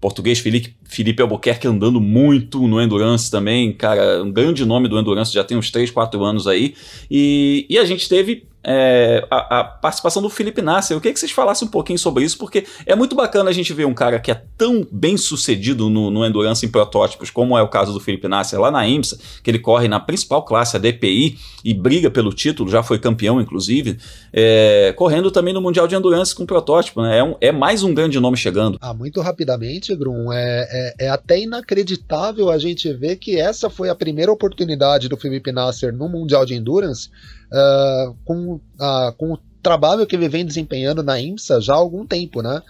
[0.00, 5.32] português Felipe, Felipe Albuquerque andando muito no Endurance também, cara, um grande nome do Endurance,
[5.32, 6.74] já tem uns 3, 4 anos aí.
[7.10, 10.96] E, e a gente teve é, a, a, participação do Felipe Nasser.
[10.96, 13.72] Eu queria que vocês falassem um pouquinho sobre isso, porque é muito bacana a gente
[13.72, 17.62] ver um cara que é tão bem sucedido no, no Endurance em protótipos, como é
[17.62, 20.80] o caso do Felipe Nasser lá na IMSA, que ele corre na principal classe, a
[20.80, 23.98] DPI, e briga pelo título, já foi campeão, inclusive,
[24.32, 27.02] é, correndo também no Mundial de Endurance com protótipo.
[27.02, 27.18] Né?
[27.18, 28.78] É, um, é, mais um grande nome chegando.
[28.80, 33.88] Ah, muito rapidamente, Grum, é, é, é até inacreditável a gente ver que essa foi
[33.88, 37.10] a primeira oportunidade do Felipe Nasser no Mundial de Endurance
[37.52, 42.06] uh, com, uh, com o trabalho que ele vem desempenhando na IMSA já há algum
[42.06, 42.62] tempo, né?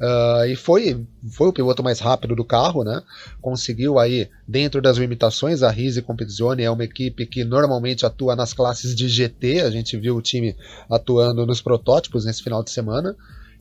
[0.00, 3.00] Uh, e foi, foi o piloto mais rápido do carro, né?
[3.40, 8.52] Conseguiu aí, dentro das limitações, a Rise Competizione é uma equipe que normalmente atua nas
[8.52, 10.56] classes de GT, a gente viu o time
[10.90, 13.16] atuando nos protótipos nesse final de semana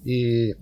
[0.06, 0.56] e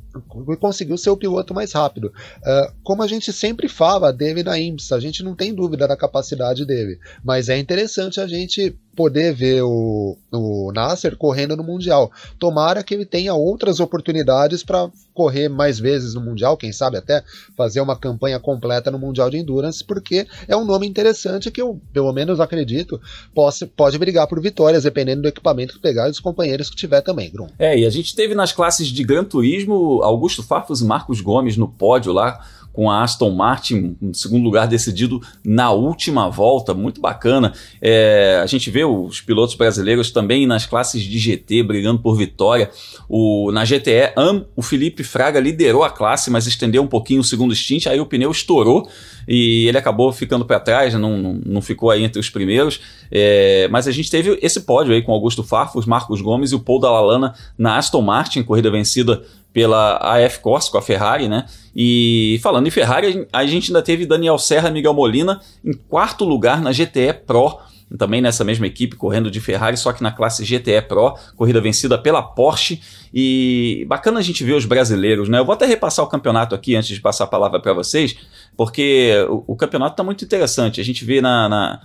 [0.60, 2.08] conseguiu ser o piloto mais rápido.
[2.08, 5.96] Uh, como a gente sempre fala dele na IMSA, a gente não tem dúvida da
[5.96, 12.12] capacidade dele, mas é interessante a gente poder ver o, o Nasser correndo no Mundial.
[12.38, 17.24] Tomara que ele tenha outras oportunidades para correr mais vezes no Mundial, quem sabe até
[17.56, 21.80] fazer uma campanha completa no Mundial de Endurance, porque é um nome interessante que eu,
[21.94, 23.00] pelo menos acredito,
[23.34, 27.00] possa, pode brigar por vitórias, dependendo do equipamento que pegar e dos companheiros que tiver
[27.00, 27.48] também, Grum.
[27.58, 31.56] É, e a gente teve nas classes de Gran Turismo Augusto Farfus e Marcos Gomes
[31.56, 37.02] no pódio lá com a Aston Martin em segundo lugar decidido na última volta, muito
[37.02, 37.54] bacana.
[37.82, 42.70] É, a gente vê os pilotos brasileiros também nas classes de GT brigando por vitória.
[43.08, 47.24] O, na GTE AM, o Felipe Fraga liderou a classe, mas estendeu um pouquinho o
[47.24, 48.88] segundo stint, aí o pneu estourou
[49.28, 52.80] e ele acabou ficando para trás, não, não, não, ficou aí entre os primeiros.
[53.12, 56.60] É, mas a gente teve esse pódio aí com Augusto Farfus, Marcos Gomes e o
[56.60, 61.46] Paul Dallalana na Aston Martin, corrida vencida pela AF Corse com a Ferrari, né?
[61.76, 66.24] E falando em Ferrari, a gente ainda teve Daniel Serra e Miguel Molina em quarto
[66.24, 67.58] lugar na GTE Pro,
[67.98, 71.98] também nessa mesma equipe, correndo de Ferrari, só que na classe GTE Pro, corrida vencida
[71.98, 72.80] pela Porsche.
[73.12, 75.40] E bacana a gente ver os brasileiros, né?
[75.40, 78.16] Eu vou até repassar o campeonato aqui antes de passar a palavra para vocês,
[78.56, 80.80] porque o, o campeonato está muito interessante.
[80.80, 81.82] A gente vê na, na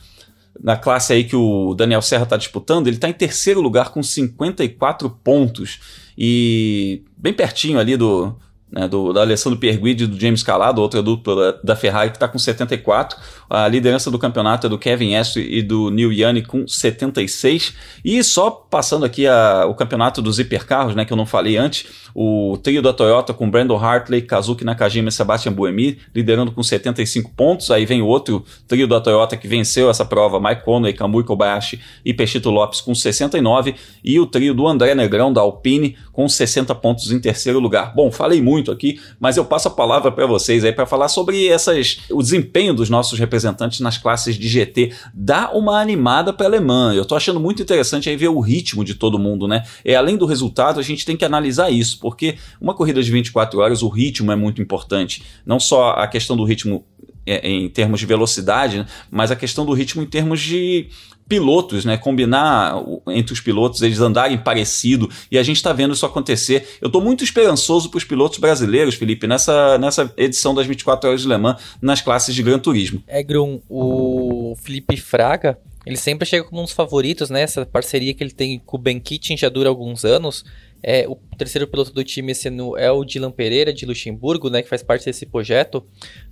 [0.63, 4.03] na classe aí que o Daniel Serra está disputando, ele está em terceiro lugar com
[4.03, 5.81] 54 pontos.
[6.17, 8.37] E bem pertinho ali do,
[8.75, 12.27] né, do, da Alessandro Perguidi e do James Calado, outra dupla da Ferrari que está
[12.27, 13.17] com 74.
[13.49, 17.75] A liderança do campeonato é do Kevin Estre e do Neil Yanni com 76.
[18.05, 21.87] E só passando aqui a, o campeonato dos hipercarros, né, que eu não falei antes,
[22.15, 27.31] o trio da Toyota com Brandon Hartley, Kazuki Nakajima e Sebastian Buemi, liderando com 75
[27.37, 27.71] pontos.
[27.71, 32.13] Aí vem outro trio da Toyota que venceu essa prova, Mike Conway, Kamui Kobayashi e
[32.13, 33.75] Pechito Lopes com 69.
[34.03, 37.95] E o trio do André Negrão da Alpine com 60 pontos em terceiro lugar.
[37.95, 41.47] Bom, falei muito aqui, mas eu passo a palavra para vocês aí para falar sobre
[41.49, 44.93] essas, o desempenho dos nossos representantes nas classes de GT.
[45.13, 46.95] Dá uma animada para alemã.
[46.95, 49.65] Eu tô achando muito interessante aí ver o ritmo de todo mundo, né?
[49.85, 53.61] É além do resultado, a gente tem que analisar isso porque uma corrida de 24
[53.61, 55.23] horas, o ritmo é muito importante.
[55.45, 56.85] Não só a questão do ritmo
[57.27, 60.89] em termos de velocidade, né, mas a questão do ritmo em termos de
[61.29, 61.97] pilotos, né?
[61.97, 62.75] Combinar
[63.09, 66.77] entre os pilotos, eles andarem parecido, e a gente está vendo isso acontecer.
[66.81, 71.23] Eu estou muito esperançoso para os pilotos brasileiros, Felipe, nessa, nessa edição das 24 horas
[71.23, 73.03] de Le Mans, nas classes de Gran Turismo.
[73.07, 77.43] É, Grum, o Felipe Fraga, ele sempre chega como um dos favoritos, né?
[77.43, 80.45] Essa parceria que ele tem com o Ben Kitchen já dura alguns anos.
[80.87, 84.61] É, o terceiro piloto do time esse ano é o Dylan Pereira, de Luxemburgo, né,
[84.61, 85.83] que faz parte desse projeto.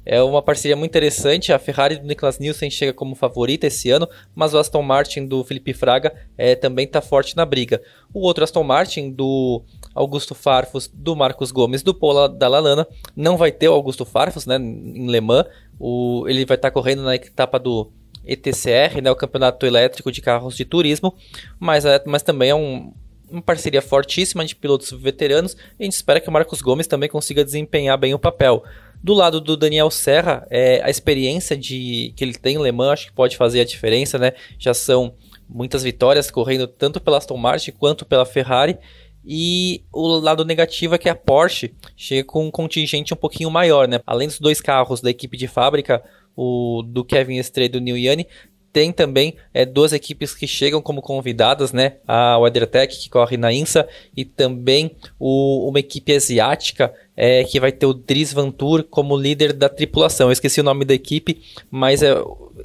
[0.04, 1.54] É uma parceria muito interessante.
[1.54, 5.42] A Ferrari do Niklas Nielsen chega como favorita esse ano, mas o Aston Martin do
[5.42, 7.80] Felipe Fraga é, também está forte na briga.
[8.12, 9.62] O outro Aston Martin do
[9.94, 12.86] Augusto Farfus, do Marcos Gomes, do Paula da Lalana,
[13.16, 15.46] não vai ter o Augusto Farfus né, em Le Mans.
[15.80, 17.90] O, ele vai estar tá correndo na etapa do
[18.22, 21.14] ETCR, né, o Campeonato Elétrico de Carros de Turismo,
[21.58, 22.92] mas, é, mas também é um,
[23.32, 27.08] uma parceria fortíssima de pilotos veteranos e a gente espera que o Marcos Gomes também
[27.08, 28.62] consiga desempenhar bem o papel.
[29.02, 32.92] Do lado do Daniel Serra, é, a experiência de que ele tem em Le Mans
[32.92, 34.32] acho que pode fazer a diferença, né?
[34.58, 35.14] Já são
[35.48, 38.78] muitas vitórias correndo tanto pela Aston Martin quanto pela Ferrari.
[39.24, 43.88] E o lado negativo é que a Porsche chega com um contingente um pouquinho maior,
[43.88, 44.00] né?
[44.06, 46.02] Além dos dois carros da equipe de fábrica,
[46.36, 48.26] o do Kevin Estrela e do Neil Yanni,
[48.72, 51.96] tem também é, duas equipes que chegam como convidadas, né?
[52.08, 57.70] A WeatherTech, que corre na INSA, e também o, uma equipe asiática é, que vai
[57.70, 60.28] ter o Dries Van Tour como líder da tripulação.
[60.28, 62.14] Eu esqueci o nome da equipe, mas é,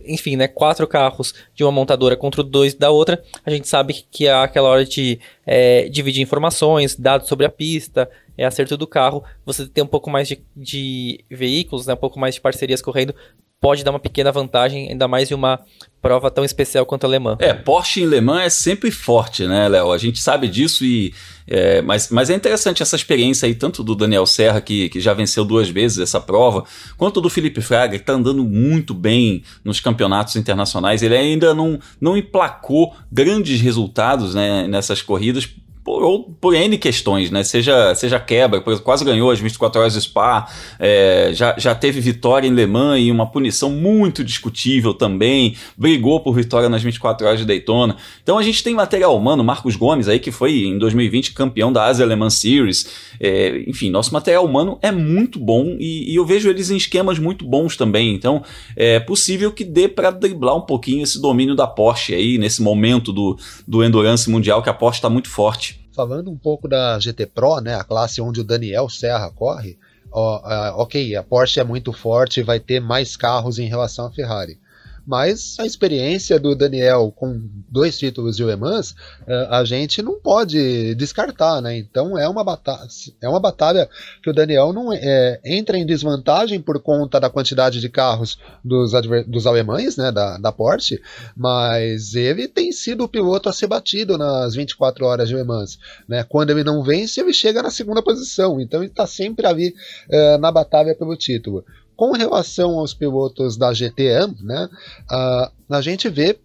[0.06, 0.48] enfim, né?
[0.48, 3.22] Quatro carros de uma montadora contra dois da outra.
[3.46, 8.10] A gente sabe que é aquela hora de é, dividir informações, dados sobre a pista,
[8.38, 9.24] é acerto do carro.
[9.46, 11.94] Você tem um pouco mais de, de veículos, né?
[11.94, 13.14] Um pouco mais de parcerias correndo
[13.60, 15.60] pode dar uma pequena vantagem, ainda mais em uma
[16.02, 17.36] prova tão especial quanto a alemã.
[17.40, 19.92] É, Porsche em Le Mans é sempre forte, né, Léo?
[19.92, 21.14] A gente sabe disso e.
[21.50, 25.14] É, mas, mas é interessante essa experiência aí, tanto do Daniel Serra, que, que já
[25.14, 26.66] venceu duas vezes essa prova,
[26.98, 31.02] quanto do Felipe Fraga, que está andando muito bem nos campeonatos internacionais.
[31.02, 35.50] Ele ainda não, não emplacou grandes resultados né, nessas corridas
[35.88, 37.46] por, por N questões, né?
[37.46, 40.46] Seja, seja quebra, quase ganhou as 24 horas de Spa,
[40.78, 46.20] é, já, já teve vitória em Le Mans e uma punição muito discutível também, brigou
[46.20, 47.96] por vitória nas 24 horas de Daytona.
[48.22, 51.86] Então a gente tem material humano, Marcos Gomes aí, que foi em 2020 campeão da
[51.86, 52.90] Asia Le Mans Series.
[53.18, 57.18] É, enfim, nosso material humano é muito bom e, e, eu vejo eles em esquemas
[57.18, 58.14] muito bons também.
[58.14, 58.44] Então
[58.76, 63.14] é possível que dê para driblar um pouquinho esse domínio da Porsche aí, nesse momento
[63.14, 65.77] do, do Endurance Mundial, que a Porsche está muito forte.
[65.98, 69.80] Falando um pouco da GT Pro, né, a classe onde o Daniel Serra corre,
[70.12, 74.12] ó, ok, a Porsche é muito forte e vai ter mais carros em relação à
[74.12, 74.60] Ferrari
[75.08, 78.94] mas a experiência do Daniel com dois títulos de Le Mans,
[79.26, 81.78] eh, a gente não pode descartar, né?
[81.78, 82.90] Então é uma batalha,
[83.22, 83.90] é uma batalha
[84.22, 88.92] que o Daniel não é, entra em desvantagem por conta da quantidade de carros dos,
[89.26, 91.02] dos alemães, né, da, da Porsche,
[91.36, 95.80] mas ele tem sido o piloto a ser batido nas 24 horas de Le Mans,
[96.06, 96.26] né?
[96.28, 99.74] Quando ele não vence, ele chega na segunda posição, então ele está sempre ali
[100.10, 101.64] uh, na batalha pelo título.
[101.98, 104.70] Com relação aos pilotos da GTM, né,
[105.12, 106.40] uh, a gente vê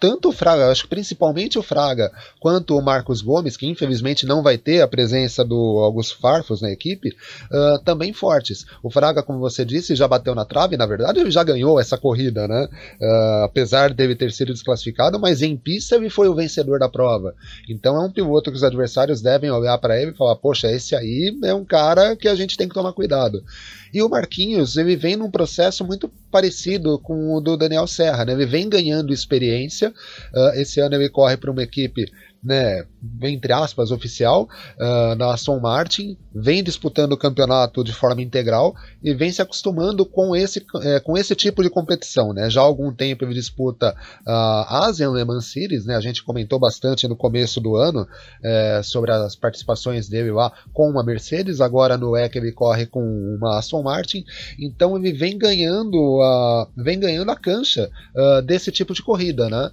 [0.00, 2.10] tanto o Fraga, acho que principalmente o Fraga,
[2.40, 6.70] quanto o Marcos Gomes, que infelizmente não vai ter a presença do Augusto Farfus na
[6.70, 8.64] equipe, uh, também fortes.
[8.82, 11.98] O Fraga, como você disse, já bateu na trave, na verdade ele já ganhou essa
[11.98, 12.66] corrida, né?
[13.00, 17.34] Uh, apesar dele ter sido desclassificado, mas em pista ele foi o vencedor da prova.
[17.68, 20.96] Então é um piloto que os adversários devem olhar para ele e falar: poxa, esse
[20.96, 23.44] aí é um cara que a gente tem que tomar cuidado.
[23.92, 28.32] E o Marquinhos, ele vem num processo muito parecido com o do Daniel Serra, né?
[28.32, 29.89] Ele vem ganhando experiência.
[30.34, 32.10] Uh, esse ano ele corre para uma equipe
[32.42, 32.84] né,
[33.22, 34.48] entre aspas, oficial
[34.78, 40.06] uh, na Aston Martin, vem disputando o campeonato de forma integral e vem se acostumando
[40.06, 42.32] com esse, é, com esse tipo de competição.
[42.32, 42.48] Né?
[42.48, 43.94] Já há algum tempo ele disputa
[44.26, 45.96] a Asian Le Mans Series, né?
[45.96, 48.06] a gente comentou bastante no começo do ano
[48.42, 53.02] é, sobre as participações dele lá com uma Mercedes, agora no EC ele corre com
[53.36, 54.24] uma Aston Martin,
[54.58, 59.48] então ele vem ganhando a, vem ganhando a cancha uh, desse tipo de corrida.
[59.48, 59.70] Né?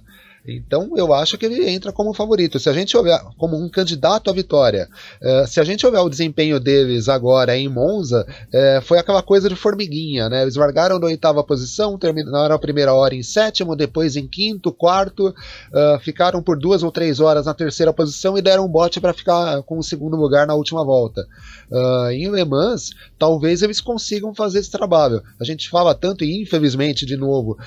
[0.48, 2.58] Então eu acho que ele entra como favorito.
[2.58, 4.88] Se a gente olhar como um candidato à vitória,
[5.22, 9.48] uh, se a gente olhar o desempenho deles agora em Monza, uh, foi aquela coisa
[9.48, 10.42] de formiguinha, né?
[10.42, 15.28] Eles largaram da oitava posição, terminaram a primeira hora em sétimo, depois em quinto, quarto,
[15.28, 19.12] uh, ficaram por duas ou três horas na terceira posição e deram um bote para
[19.12, 21.26] ficar com o segundo lugar na última volta.
[22.12, 25.22] em Le Mans, talvez eles consigam fazer esse trabalho.
[25.38, 27.58] A gente fala tanto, e infelizmente, de novo,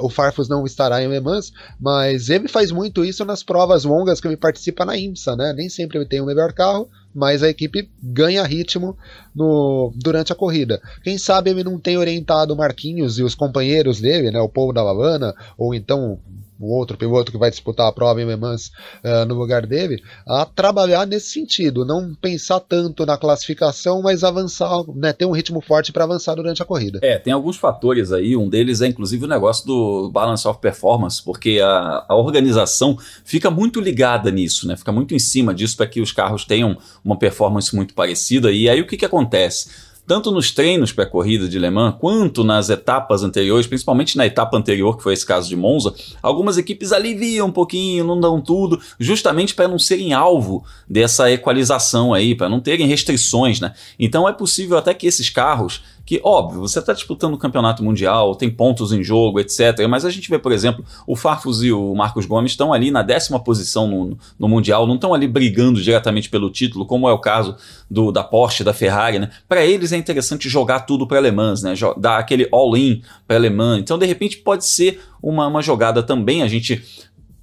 [0.00, 4.20] o Farfus não estará em Le Mans, mas ele faz muito isso nas provas longas
[4.20, 5.52] que ele participa na IMSA, né?
[5.56, 8.96] Nem sempre ele tem o melhor carro, mas a equipe ganha ritmo
[9.34, 10.80] no, durante a corrida.
[11.02, 14.40] Quem sabe ele não tem orientado o Marquinhos e os companheiros dele, né?
[14.40, 16.18] O Paul da Lavana, ou então
[16.58, 18.70] o outro piloto que vai disputar a prova em Le Mans
[19.04, 24.70] uh, no lugar dele, a trabalhar nesse sentido, não pensar tanto na classificação, mas avançar,
[24.94, 26.98] né, ter um ritmo forte para avançar durante a corrida.
[27.02, 31.22] É, tem alguns fatores aí, um deles é inclusive o negócio do balance of performance,
[31.22, 35.86] porque a, a organização fica muito ligada nisso, né, fica muito em cima disso para
[35.86, 39.87] que os carros tenham uma performance muito parecida, e aí o que, que acontece?
[40.08, 44.24] Tanto nos treinos para a corrida de Le Mans, quanto nas etapas anteriores, principalmente na
[44.24, 48.40] etapa anterior, que foi esse caso de Monza, algumas equipes aliviam um pouquinho, não dão
[48.40, 53.74] tudo, justamente para não serem alvo dessa equalização aí, para não terem restrições, né?
[53.98, 58.34] Então é possível até que esses carros que, óbvio, você está disputando o campeonato mundial,
[58.34, 59.86] tem pontos em jogo, etc.
[59.86, 63.02] Mas a gente vê, por exemplo, o Farfus e o Marcos Gomes estão ali na
[63.02, 67.18] décima posição no, no Mundial, não estão ali brigando diretamente pelo título, como é o
[67.18, 67.56] caso
[67.90, 69.28] do, da Porsche, da Ferrari, né?
[69.46, 71.74] Para eles é interessante jogar tudo para alemãs, né?
[71.98, 73.78] Dar aquele all-in para alemã.
[73.78, 76.42] Então, de repente, pode ser uma, uma jogada também.
[76.42, 76.82] A gente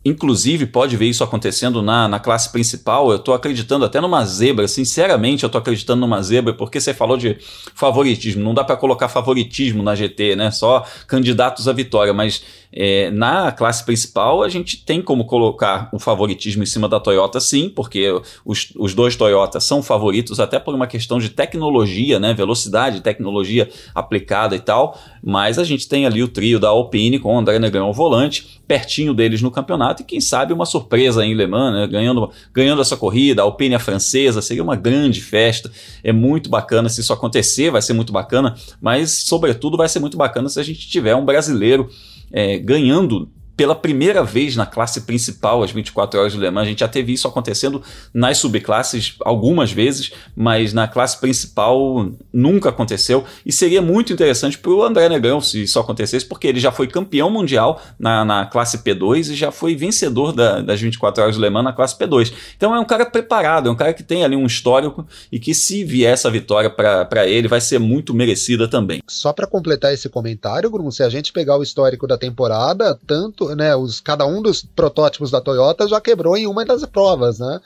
[0.06, 3.10] inclusive pode ver isso acontecendo na, na classe principal.
[3.10, 7.18] Eu estou acreditando até numa zebra, sinceramente, eu estou acreditando numa zebra, porque você falou
[7.18, 7.38] de
[7.74, 8.44] favoritismo.
[8.44, 10.52] Não dá para colocar favoritismo na GT, né?
[10.52, 16.00] Só candidatos à vitória, mas é, na classe principal a gente tem como colocar um
[16.00, 18.08] favoritismo em cima da Toyota, sim, porque
[18.44, 22.34] os, os dois Toyotas são favoritos, até por uma questão de tecnologia, né?
[22.34, 25.00] Velocidade, tecnologia aplicada e tal.
[25.24, 28.62] Mas a gente tem ali o trio da Alpine com o André Negrão ao volante,
[28.68, 31.88] pertinho deles no campeonato, e quem sabe uma surpresa em Le Mans, né?
[31.88, 35.72] ganhando, ganhando essa corrida, a Alpine a francesa, seria uma grande festa.
[36.04, 40.18] É muito bacana se isso acontecer, vai ser muito bacana, mas sobretudo vai ser muito
[40.18, 41.90] bacana se a gente tiver um brasileiro
[42.32, 46.64] é, ganhando pela primeira vez na classe principal, as 24 horas de Le Mans.
[46.64, 47.82] A gente já teve isso acontecendo
[48.14, 53.24] nas subclasses algumas vezes, mas na classe principal nunca aconteceu.
[53.46, 56.88] E seria muito interessante para o André Negrão se isso acontecesse, porque ele já foi
[56.88, 61.42] campeão mundial na, na classe P2 e já foi vencedor da, das 24 horas de
[61.42, 62.34] Le Mans na classe P2.
[62.58, 65.54] Então é um cara preparado, é um cara que tem ali um histórico e que
[65.54, 69.02] se vier essa vitória para ele vai ser muito merecida também.
[69.08, 73.45] Só para completar esse comentário, Bruno, se a gente pegar o histórico da temporada, tanto
[73.56, 77.60] né, os, cada um dos protótipos da Toyota já quebrou em uma das provas, né?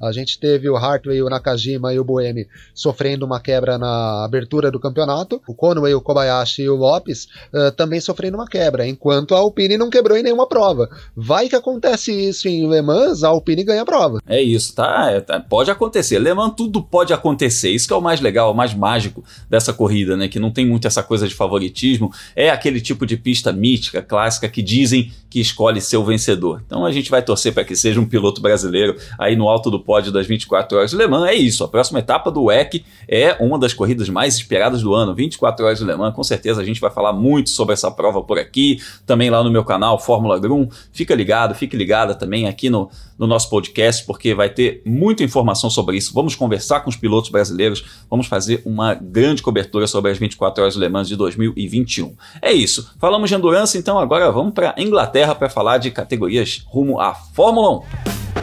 [0.00, 4.70] A gente teve o Hartway, o Nakajima e o Boemi sofrendo uma quebra na abertura
[4.70, 9.34] do campeonato, o Conway, o Kobayashi e o Lopes uh, também sofrendo uma quebra, enquanto
[9.34, 10.88] a Alpine não quebrou em nenhuma prova.
[11.16, 14.20] Vai que acontece isso em Le Mans, a Alpine ganha a prova.
[14.26, 15.10] É isso, tá?
[15.10, 16.18] É, tá pode acontecer.
[16.18, 17.70] Le Mans tudo pode acontecer.
[17.70, 20.28] Isso que é o mais legal, o mais mágico dessa corrida, né?
[20.28, 22.12] Que não tem muito essa coisa de favoritismo.
[22.34, 26.62] É aquele tipo de pista mítica, clássica, que dizem que escolhe ser o vencedor.
[26.64, 29.80] Então a gente vai torcer para que seja um piloto brasileiro aí no alto do
[29.80, 31.28] pódio das 24 horas de Le Mans.
[31.28, 35.14] É isso, a próxima etapa do WEC é uma das corridas mais esperadas do ano,
[35.14, 36.14] 24 horas de Le Mans.
[36.14, 39.50] Com certeza a gente vai falar muito sobre essa prova por aqui, também lá no
[39.50, 40.68] meu canal Fórmula Grum.
[40.92, 45.70] Fica ligado, fique ligada também aqui no, no nosso podcast, porque vai ter muita informação
[45.70, 46.12] sobre isso.
[46.12, 50.74] Vamos conversar com os pilotos brasileiros, vamos fazer uma grande cobertura sobre as 24 horas
[50.74, 52.14] de Le Mans de 2021.
[52.42, 52.94] É isso.
[52.98, 57.80] Falamos de endurance, então agora vamos para Inglaterra para falar de categorias rumo à Fórmula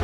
[0.00, 0.03] 1.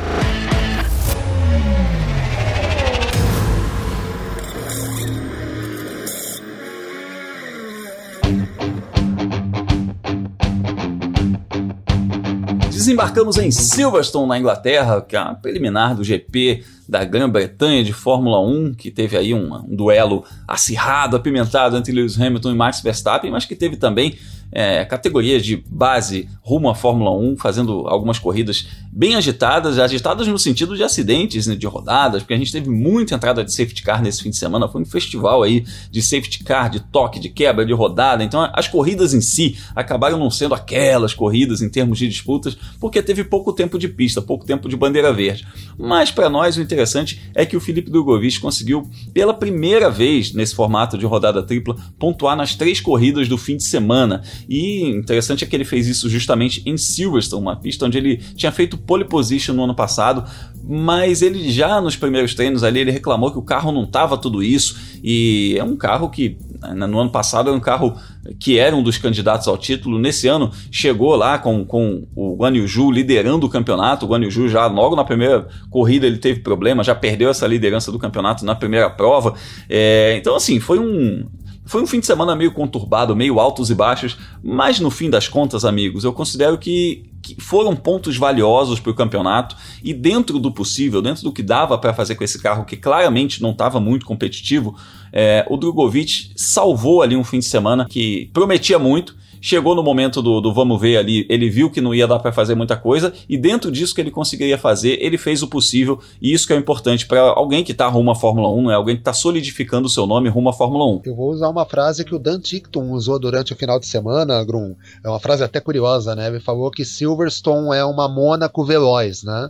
[12.81, 18.39] Desembarcamos em Silverstone, na Inglaterra, que é a preliminar do GP da Grã-Bretanha de Fórmula
[18.39, 23.29] 1, que teve aí um, um duelo acirrado, apimentado entre Lewis Hamilton e Max Verstappen,
[23.29, 24.17] mas que teve também
[24.51, 30.37] é, categorias de base rumo à Fórmula 1, fazendo algumas corridas bem agitadas, agitadas no
[30.37, 34.01] sentido de acidentes, né, de rodadas, porque a gente teve muita entrada de safety car
[34.01, 37.65] nesse fim de semana, foi um festival aí de safety car, de toque, de quebra,
[37.65, 42.07] de rodada, então as corridas em si acabaram não sendo aquelas corridas em termos de
[42.07, 45.47] disputas, porque teve pouco tempo de pista, pouco tempo de bandeira verde.
[45.77, 50.53] Mas para nós o interessante é que o Felipe Drogovic conseguiu, pela primeira vez nesse
[50.55, 54.23] formato de rodada tripla, pontuar nas três corridas do fim de semana.
[54.49, 58.51] E interessante é que ele fez isso justamente em Silverstone, uma pista onde ele tinha
[58.51, 60.23] feito pole position no ano passado,
[60.63, 64.43] mas ele já nos primeiros treinos ali ele reclamou que o carro não estava tudo
[64.43, 67.95] isso e é um carro que né, no ano passado era um carro
[68.39, 69.97] que era um dos candidatos ao título.
[69.97, 74.05] Nesse ano chegou lá com, com o Guan Yu liderando o campeonato.
[74.05, 77.91] O Guan Yu já logo na primeira corrida ele teve problema, já perdeu essa liderança
[77.91, 79.33] do campeonato na primeira prova.
[79.67, 81.25] É, então assim foi um
[81.71, 85.29] foi um fim de semana meio conturbado, meio altos e baixos, mas no fim das
[85.29, 90.51] contas, amigos, eu considero que, que foram pontos valiosos para o campeonato e dentro do
[90.51, 94.05] possível, dentro do que dava para fazer com esse carro, que claramente não estava muito
[94.05, 94.75] competitivo,
[95.13, 100.21] é, o Drogovic salvou ali um fim de semana que prometia muito Chegou no momento
[100.21, 103.11] do, do vamos ver ali, ele viu que não ia dar para fazer muita coisa
[103.27, 106.55] e dentro disso que ele conseguiria fazer, ele fez o possível e isso que é
[106.55, 109.89] importante para alguém que tá rumo à Fórmula 1, é alguém que tá solidificando o
[109.89, 111.01] seu nome rumo à Fórmula 1.
[111.05, 114.43] Eu vou usar uma frase que o Dan Tickton usou durante o final de semana,
[114.43, 114.75] Grum.
[115.03, 116.27] É uma frase até curiosa, né?
[116.27, 119.49] Ele falou que Silverstone é uma Mônaco veloz, né?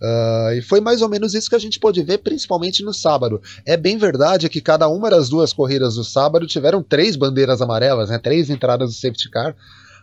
[0.00, 3.40] Uh, e foi mais ou menos isso que a gente pôde ver, principalmente no sábado.
[3.66, 8.10] É bem verdade que cada uma das duas corridas do sábado tiveram três bandeiras amarelas,
[8.10, 8.18] né?
[8.18, 9.56] Três entradas do safety car.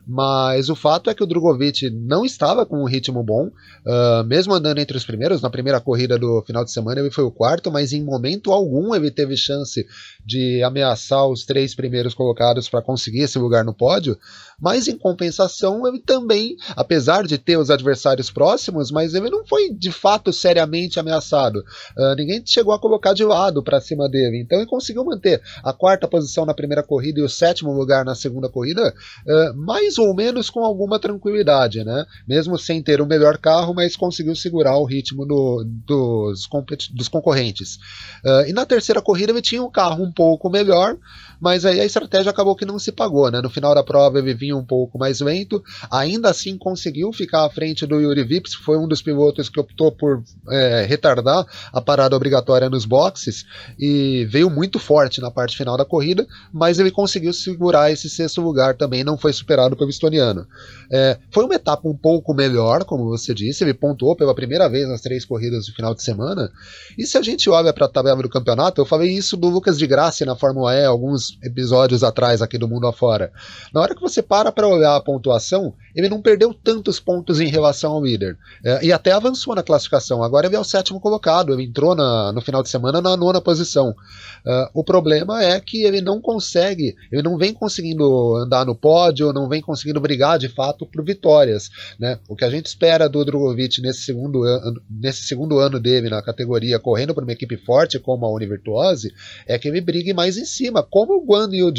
[0.08, 4.54] Mas o fato é que o Drogovic não estava com um ritmo bom, uh, mesmo
[4.54, 5.41] andando entre os primeiros.
[5.41, 8.93] Na primeira corrida do final de semana ele foi o quarto, mas em momento algum
[8.93, 9.84] ele teve chance
[10.24, 14.16] de ameaçar os três primeiros colocados para conseguir esse lugar no pódio
[14.60, 19.70] mas em compensação ele também, apesar de ter os adversários próximos, mas ele não foi
[19.70, 21.64] de fato seriamente ameaçado.
[21.97, 25.74] Uh, ninguém chegou a colocar de lado para cima dele, então ele conseguiu manter a
[25.74, 28.93] quarta posição na primeira corrida e o sétimo lugar na segunda corrida,
[29.28, 32.06] uh, mais ou menos com alguma tranquilidade, né?
[32.28, 36.47] Mesmo sem ter o melhor carro, mas conseguiu segurar o ritmo do, dos,
[36.93, 37.76] dos concorrentes.
[38.24, 40.97] Uh, e na terceira corrida ele tinha um carro um pouco melhor,
[41.40, 43.42] mas aí a estratégia acabou que não se pagou, né?
[43.42, 47.50] No final da prova ele vinha um pouco mais lento, ainda assim conseguiu ficar à
[47.50, 52.16] frente do Yuri Vips, foi um dos pilotos que optou por é, retardar a parada
[52.16, 53.46] obrigatória nos boxes
[53.80, 58.42] e veio muito forte na parte final da corrida, mas ele conseguiu segurar esse sexto
[58.42, 60.48] lugar também, não foi superado pelo estoniano.
[60.92, 64.88] É, foi uma etapa um pouco melhor, como você disse, ele pontuou pela primeira vez
[64.88, 66.52] nas três corridas do final de semana,
[66.98, 69.78] e se a gente olha para a tabela do campeonato, eu falei isso do Lucas
[69.78, 73.32] de Graça na Fórmula E alguns episódios atrás aqui do Mundo Afora.
[73.74, 77.48] Na hora que você para para olhar a pontuação, ele não perdeu tantos pontos em
[77.48, 78.38] relação ao líder.
[78.64, 80.24] É, e até avançou na classificação.
[80.24, 81.54] Agora ele é o sétimo colocado.
[81.54, 83.90] Ele entrou na, no final de semana na nona posição.
[83.90, 89.34] Uh, o problema é que ele não consegue, ele não vem conseguindo andar no pódio,
[89.34, 91.70] não vem conseguindo brigar de fato por vitórias.
[92.00, 92.20] Né?
[92.28, 96.22] O que a gente espera do Drogovic nesse segundo, ano, nesse segundo ano dele na
[96.22, 99.14] categoria, correndo por uma equipe forte como a Univirtuose,
[99.48, 101.72] é que ele brigue mais em cima, como o Guan Yu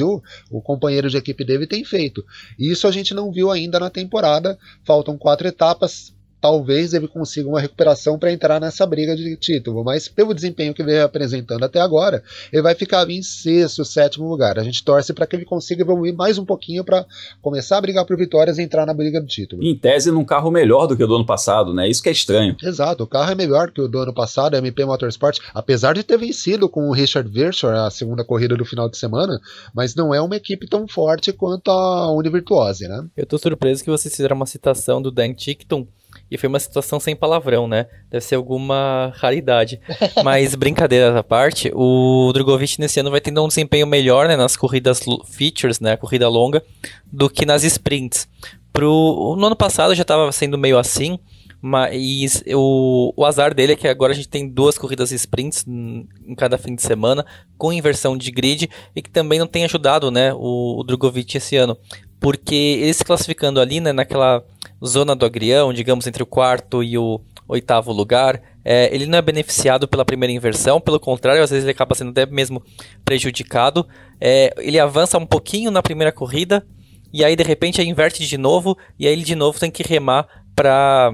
[0.51, 2.25] o companheiro de equipe dele, tem feito.
[2.59, 4.59] Isso a gente não viu ainda na temporada.
[4.85, 6.16] Faltam quatro etapas
[6.47, 10.85] talvez ele consiga uma recuperação para entrar nessa briga de título, mas pelo desempenho que
[10.85, 12.23] vem apresentando até agora,
[12.53, 14.57] ele vai ficar ali em sexto, sétimo lugar.
[14.57, 17.05] A gente torce para que ele consiga evoluir mais um pouquinho para
[17.43, 19.61] começar a brigar por vitórias e entrar na briga do título.
[19.65, 21.89] Em tese, num carro melhor do que o do ano passado, né?
[21.89, 22.55] Isso que é estranho.
[22.63, 26.05] Exato, o carro é melhor que o do ano passado, a MP Motorsport, apesar de
[26.05, 29.41] ter vencido com o Richard Versor a segunda corrida do final de semana,
[29.75, 33.05] mas não é uma equipe tão forte quanto a Univirtuose, né?
[33.17, 35.89] Eu tô surpreso que vocês fizeram uma citação do Dan Tickton
[36.31, 37.87] e foi uma situação sem palavrão, né?
[38.11, 39.81] Deve ser alguma raridade.
[40.25, 44.57] Mas brincadeira à parte, o Drogovic nesse ano vai tendo um desempenho melhor né, nas
[44.57, 45.97] corridas features, né?
[45.97, 46.63] Corrida longa,
[47.11, 48.29] do que nas sprints.
[48.73, 51.19] Pro, no ano passado já estava sendo meio assim,
[51.61, 56.35] mas o, o azar dele é que agora a gente tem duas corridas sprints em
[56.37, 57.25] cada fim de semana,
[57.57, 61.57] com inversão de grid, e que também não tem ajudado né, o, o Drogovic esse
[61.57, 61.77] ano.
[62.21, 64.45] Porque ele se classificando ali né, naquela
[64.85, 69.23] zona do agrião, digamos, entre o quarto e o oitavo lugar, é, ele não é
[69.23, 72.63] beneficiado pela primeira inversão, pelo contrário, às vezes ele acaba sendo até mesmo
[73.05, 73.87] prejudicado.
[74.21, 76.67] É, ele avança um pouquinho na primeira corrida,
[77.13, 80.27] e aí de repente inverte de novo, e aí ele de novo tem que remar
[80.55, 81.13] para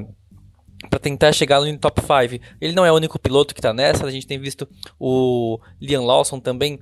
[0.91, 2.43] para tentar chegar no top 5.
[2.61, 6.05] Ele não é o único piloto que está nessa, a gente tem visto o Liam
[6.05, 6.81] Lawson também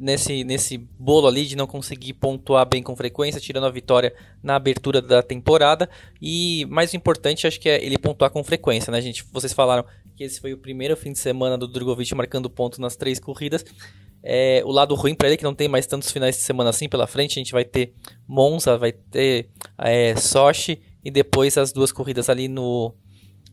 [0.00, 4.56] nesse, nesse bolo ali de não conseguir pontuar bem com frequência, tirando a vitória na
[4.56, 5.88] abertura da temporada.
[6.20, 9.24] E mais importante, acho que é ele pontuar com frequência, né, gente?
[9.30, 9.84] Vocês falaram
[10.16, 13.64] que esse foi o primeiro fim de semana do Drogovic marcando ponto nas três corridas.
[14.22, 16.70] É, o lado ruim para ele é que não tem mais tantos finais de semana
[16.70, 17.32] assim pela frente.
[17.32, 17.92] A gente vai ter
[18.26, 22.94] Monza, vai ter é, Sochi e depois as duas corridas ali no,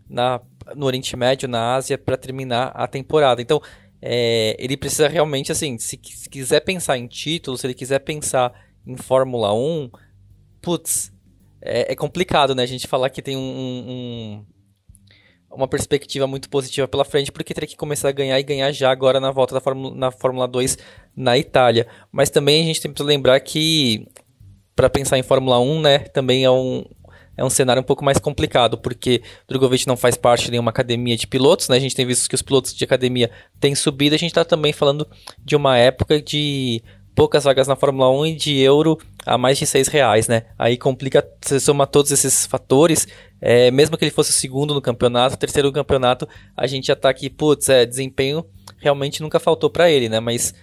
[0.09, 0.39] na,
[0.75, 3.41] no Oriente Médio, na Ásia, para terminar a temporada.
[3.41, 3.61] Então,
[4.01, 8.53] é, ele precisa realmente, assim, se, se, quiser pensar em título, se ele quiser pensar
[8.85, 9.89] em Fórmula 1,
[10.61, 11.11] putz,
[11.61, 12.63] é, é complicado, né?
[12.63, 14.45] A gente falar que tem um, um,
[15.51, 18.91] uma perspectiva muito positiva pela frente, porque teria que começar a ganhar e ganhar já
[18.91, 20.77] agora na volta da Fórmula, na Fórmula 2
[21.15, 21.87] na Itália.
[22.11, 24.07] Mas também a gente tem que lembrar que,
[24.75, 26.85] para pensar em Fórmula 1, né, também é um,
[27.37, 31.15] é um cenário um pouco mais complicado, porque Drogovic não faz parte de nenhuma academia
[31.15, 31.77] de pilotos, né?
[31.77, 33.29] A gente tem visto que os pilotos de academia
[33.59, 35.07] têm subido, a gente está também falando
[35.45, 36.81] de uma época de
[37.13, 40.43] poucas vagas na Fórmula 1 e de euro a mais de 6 reais, né?
[40.57, 43.07] Aí complica, você soma todos esses fatores,
[43.41, 46.95] é, mesmo que ele fosse o segundo no campeonato, terceiro no campeonato, a gente já
[46.95, 48.45] tá aqui, putz, é, desempenho
[48.77, 50.19] realmente nunca faltou para ele, né?
[50.19, 50.53] Mas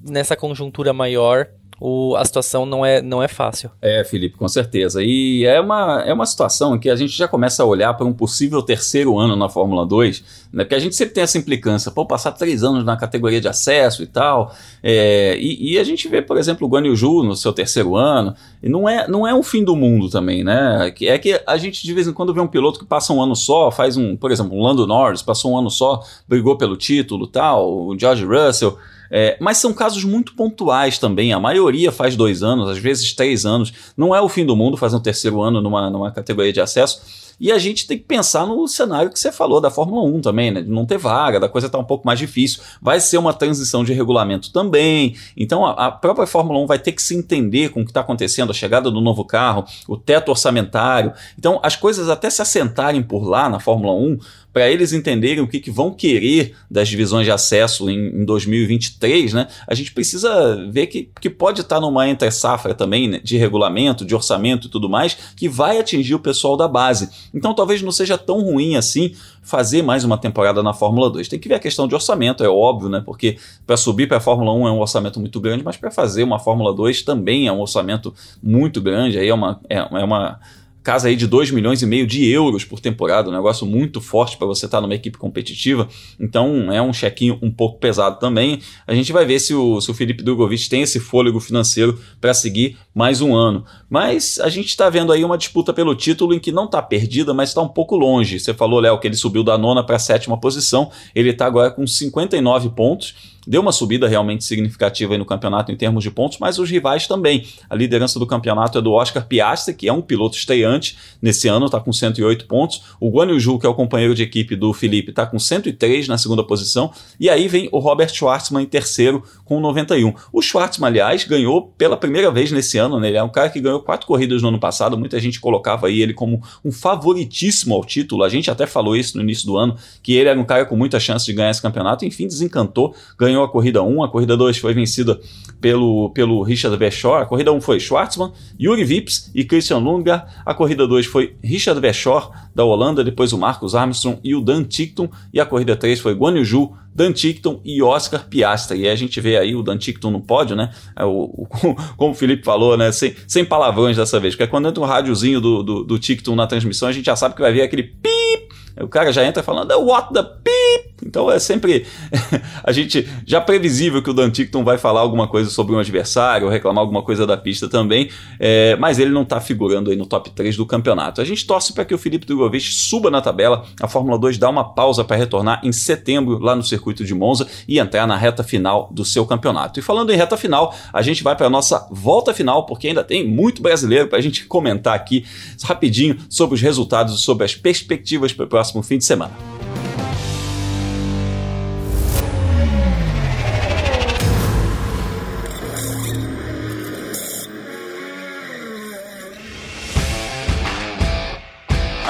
[0.00, 1.48] nessa conjuntura maior,
[1.84, 3.68] o, a situação não é, não é fácil.
[3.82, 5.02] É, Felipe, com certeza.
[5.02, 8.06] E é uma, é uma situação em que a gente já começa a olhar para
[8.06, 10.22] um possível terceiro ano na Fórmula 2,
[10.52, 10.62] né?
[10.62, 14.00] Porque a gente sempre tem essa implicância, pô, passar três anos na categoria de acesso
[14.04, 14.54] e tal.
[14.80, 18.68] É, e, e, a gente vê, por exemplo, o Guan no seu terceiro ano, e
[18.68, 20.94] não é, não é um fim do mundo também, né?
[21.00, 23.34] É que a gente de vez em quando vê um piloto que passa um ano
[23.34, 27.26] só, faz um, por exemplo, um Lando Norris, passou um ano só, brigou pelo título
[27.26, 28.78] tal, o George Russell.
[29.14, 31.34] É, mas são casos muito pontuais também.
[31.34, 33.70] A maioria faz dois anos, às vezes três anos.
[33.94, 37.22] Não é o fim do mundo fazer um terceiro ano numa, numa categoria de acesso.
[37.38, 40.50] E a gente tem que pensar no cenário que você falou da Fórmula 1 também,
[40.50, 40.62] né?
[40.62, 42.62] De não ter vaga, da coisa tá um pouco mais difícil.
[42.80, 45.16] Vai ser uma transição de regulamento também.
[45.36, 48.00] Então a, a própria Fórmula 1 vai ter que se entender com o que está
[48.00, 51.12] acontecendo, a chegada do novo carro, o teto orçamentário.
[51.38, 54.18] Então as coisas até se assentarem por lá na Fórmula 1
[54.52, 59.32] para eles entenderem o que, que vão querer das divisões de acesso em, em 2023,
[59.32, 59.48] né?
[59.66, 64.04] A gente precisa ver que, que pode estar tá numa entre-safra também né, de regulamento,
[64.04, 67.08] de orçamento e tudo mais, que vai atingir o pessoal da base.
[67.32, 71.28] Então talvez não seja tão ruim assim fazer mais uma temporada na Fórmula 2.
[71.28, 73.02] Tem que ver a questão de orçamento, é óbvio, né?
[73.04, 76.22] Porque para subir para a Fórmula 1 é um orçamento muito grande, mas para fazer
[76.22, 79.18] uma Fórmula 2 também é um orçamento muito grande.
[79.18, 80.38] Aí é uma, é, é uma
[80.82, 84.36] casa aí de 2 milhões e meio de euros por temporada, um negócio muito forte
[84.36, 85.88] para você estar tá numa equipe competitiva.
[86.18, 88.60] Então é um chequinho um pouco pesado também.
[88.86, 92.34] A gente vai ver se o, se o Felipe Drogovic tem esse fôlego financeiro para
[92.34, 93.64] seguir mais um ano.
[93.88, 97.32] Mas a gente está vendo aí uma disputa pelo título em que não está perdida,
[97.32, 98.40] mas está um pouco longe.
[98.40, 100.90] Você falou, Léo, que ele subiu da nona para a sétima posição.
[101.14, 106.02] Ele está agora com 59 pontos deu uma subida realmente significativa no campeonato em termos
[106.02, 107.46] de pontos, mas os rivais também.
[107.68, 111.66] A liderança do campeonato é do Oscar Piastri, que é um piloto estreante nesse ano,
[111.66, 112.82] está com 108 pontos.
[113.00, 116.18] O Guan Yu que é o companheiro de equipe do Felipe, está com 103 na
[116.18, 116.92] segunda posição.
[117.18, 120.14] E aí vem o Robert Schwartzman em terceiro com 91.
[120.32, 123.08] O Schwartzman, aliás, ganhou pela primeira vez nesse ano, né?
[123.08, 124.96] Ele é um cara que ganhou quatro corridas no ano passado.
[124.96, 128.24] Muita gente colocava aí ele como um favoritíssimo ao título.
[128.24, 130.76] A gente até falou isso no início do ano, que ele era um cara com
[130.76, 132.04] muita chance de ganhar esse campeonato.
[132.04, 135.18] Enfim, desencantou, ganhou ganhou a corrida 1, a corrida 2 foi vencida
[135.60, 140.54] pelo, pelo Richard Verschoor, a corrida 1 foi Schwartzman, Yuri Vips e Christian Lundgaard, a
[140.54, 145.08] corrida 2 foi Richard Verschoor da Holanda, depois o Marcus Armstrong e o Dan Tickton,
[145.32, 148.80] e a corrida 3 foi Guan Yu Zhu, Dan Tickton e Oscar Piastri.
[148.80, 150.70] E a gente vê aí o Dan Tickton no pódio, né?
[150.94, 151.46] É o, o,
[151.96, 152.92] como o Felipe falou, né?
[152.92, 156.46] Sem, sem palavrões dessa vez, porque quando entra um rádiozinho do, do, do Tickton na
[156.46, 159.72] transmissão, a gente já sabe que vai ver aquele pip o cara já entra falando,
[159.80, 160.91] what the beep?
[161.06, 161.86] Então é sempre
[162.62, 166.46] a gente já previsível que o Dan Tickton vai falar alguma coisa sobre um adversário,
[166.46, 170.06] ou reclamar alguma coisa da pista também, é, mas ele não está figurando aí no
[170.06, 171.20] top 3 do campeonato.
[171.20, 174.48] A gente torce para que o Felipe Drogovic suba na tabela, a Fórmula 2 dá
[174.48, 178.42] uma pausa para retornar em setembro lá no circuito de Monza e entrar na reta
[178.42, 179.78] final do seu campeonato.
[179.78, 183.04] E falando em reta final, a gente vai para a nossa volta final, porque ainda
[183.04, 185.24] tem muito brasileiro para a gente comentar aqui
[185.62, 189.61] rapidinho sobre os resultados, sobre as perspectivas para o próximo fim de semana.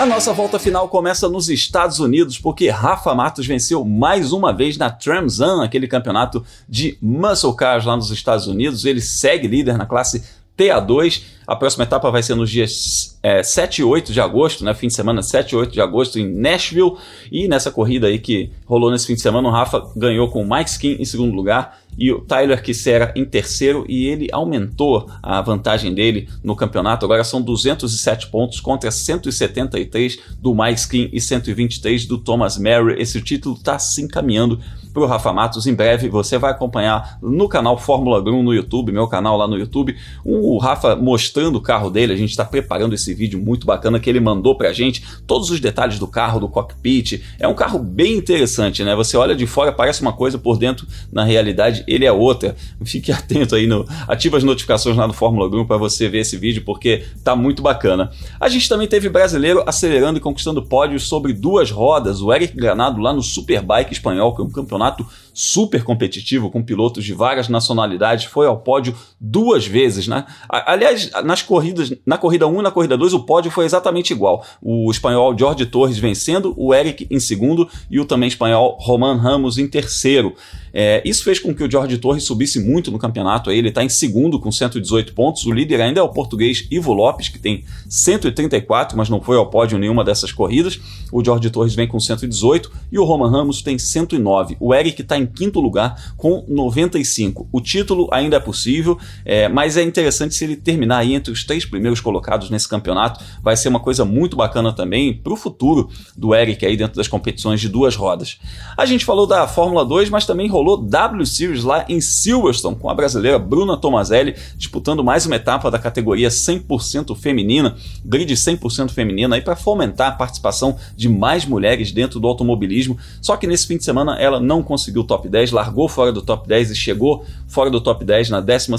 [0.03, 4.77] A nossa volta final começa nos Estados Unidos, porque Rafa Matos venceu mais uma vez
[4.77, 8.85] na Tramzan, aquele campeonato de muscle cars lá nos Estados Unidos.
[8.85, 10.25] Ele segue líder na classe
[10.59, 11.23] TA2.
[11.47, 14.75] A próxima etapa vai ser nos dias é, 7 e 8 de agosto, né?
[14.75, 16.97] Fim de semana 7 e 8 de agosto em Nashville.
[17.31, 20.51] E nessa corrida aí que rolou nesse fim de semana, o Rafa ganhou com o
[20.51, 23.85] Mike Skin em segundo lugar e o Tyler Kissera em terceiro.
[23.89, 27.05] E ele aumentou a vantagem dele no campeonato.
[27.05, 33.01] Agora são 207 pontos contra 173 do Mike Skin e 123 do Thomas Mary.
[33.01, 34.59] Esse título está se encaminhando
[34.93, 35.67] para o Rafa Matos.
[35.67, 39.57] Em breve você vai acompanhar no canal Fórmula Grum no YouTube, meu canal lá no
[39.57, 42.13] YouTube, o Rafa mostrando o carro dele.
[42.13, 45.51] A gente está preparando esse vídeo muito bacana que ele mandou para a gente, todos
[45.51, 47.23] os detalhes do carro, do cockpit.
[47.39, 48.95] É um carro bem interessante, né?
[48.95, 52.57] Você olha de fora, parece uma coisa, por dentro, na realidade, ele é outra.
[52.85, 56.37] Fique atento aí, no, ative as notificações lá no Fórmula Grum para você ver esse
[56.37, 58.11] vídeo, porque tá muito bacana.
[58.41, 62.21] A gente também teve brasileiro acelerando e conquistando pódios sobre duas rodas.
[62.23, 67.05] O Eric Granado lá no Superbike espanhol, que é um campeonato super competitivo com pilotos
[67.05, 70.25] de várias nacionalidades, foi ao pódio duas vezes, né?
[70.49, 74.45] Aliás, nas corridas, na corrida 1 e na corrida 2, o pódio foi exatamente igual.
[74.61, 79.59] O espanhol Jorge Torres vencendo, o Eric em segundo e o também espanhol Roman Ramos
[79.59, 80.35] em terceiro.
[80.73, 83.51] É, isso fez com que o Jorge Torres subisse muito no campeonato.
[83.51, 85.45] Aí ele está em segundo com 118 pontos.
[85.45, 89.51] O líder ainda é o português Ivo Lopes, que tem 134, mas não foi ao
[89.51, 90.81] pódio nenhuma dessas corridas.
[91.13, 94.57] O Jorge Torres vem com 118 e o Roman Ramos tem 109.
[94.59, 97.49] O Eric está em quinto lugar com 95.
[97.53, 101.45] O título ainda é possível, é, mas é interessante se ele terminar aí entre os
[101.45, 103.23] três primeiros colocados nesse campeonato.
[103.43, 107.09] Vai ser uma coisa muito bacana também para o futuro do Eric aí dentro das
[107.09, 108.39] competições de duas rodas.
[108.77, 112.89] A gente falou da Fórmula 2, mas também rolou W Series lá em Silverstone, com
[112.89, 119.37] a brasileira Bruna Tomazelli disputando mais uma etapa da categoria 100% feminina, grid 100% feminina,
[119.37, 122.99] aí para fomentar a participação de mais mulheres dentro do automobilismo.
[123.21, 126.49] Só que nesse fim de semana ela não conseguiu top 10, largou fora do top
[126.49, 128.71] 10 e chegou fora do top 10 na 12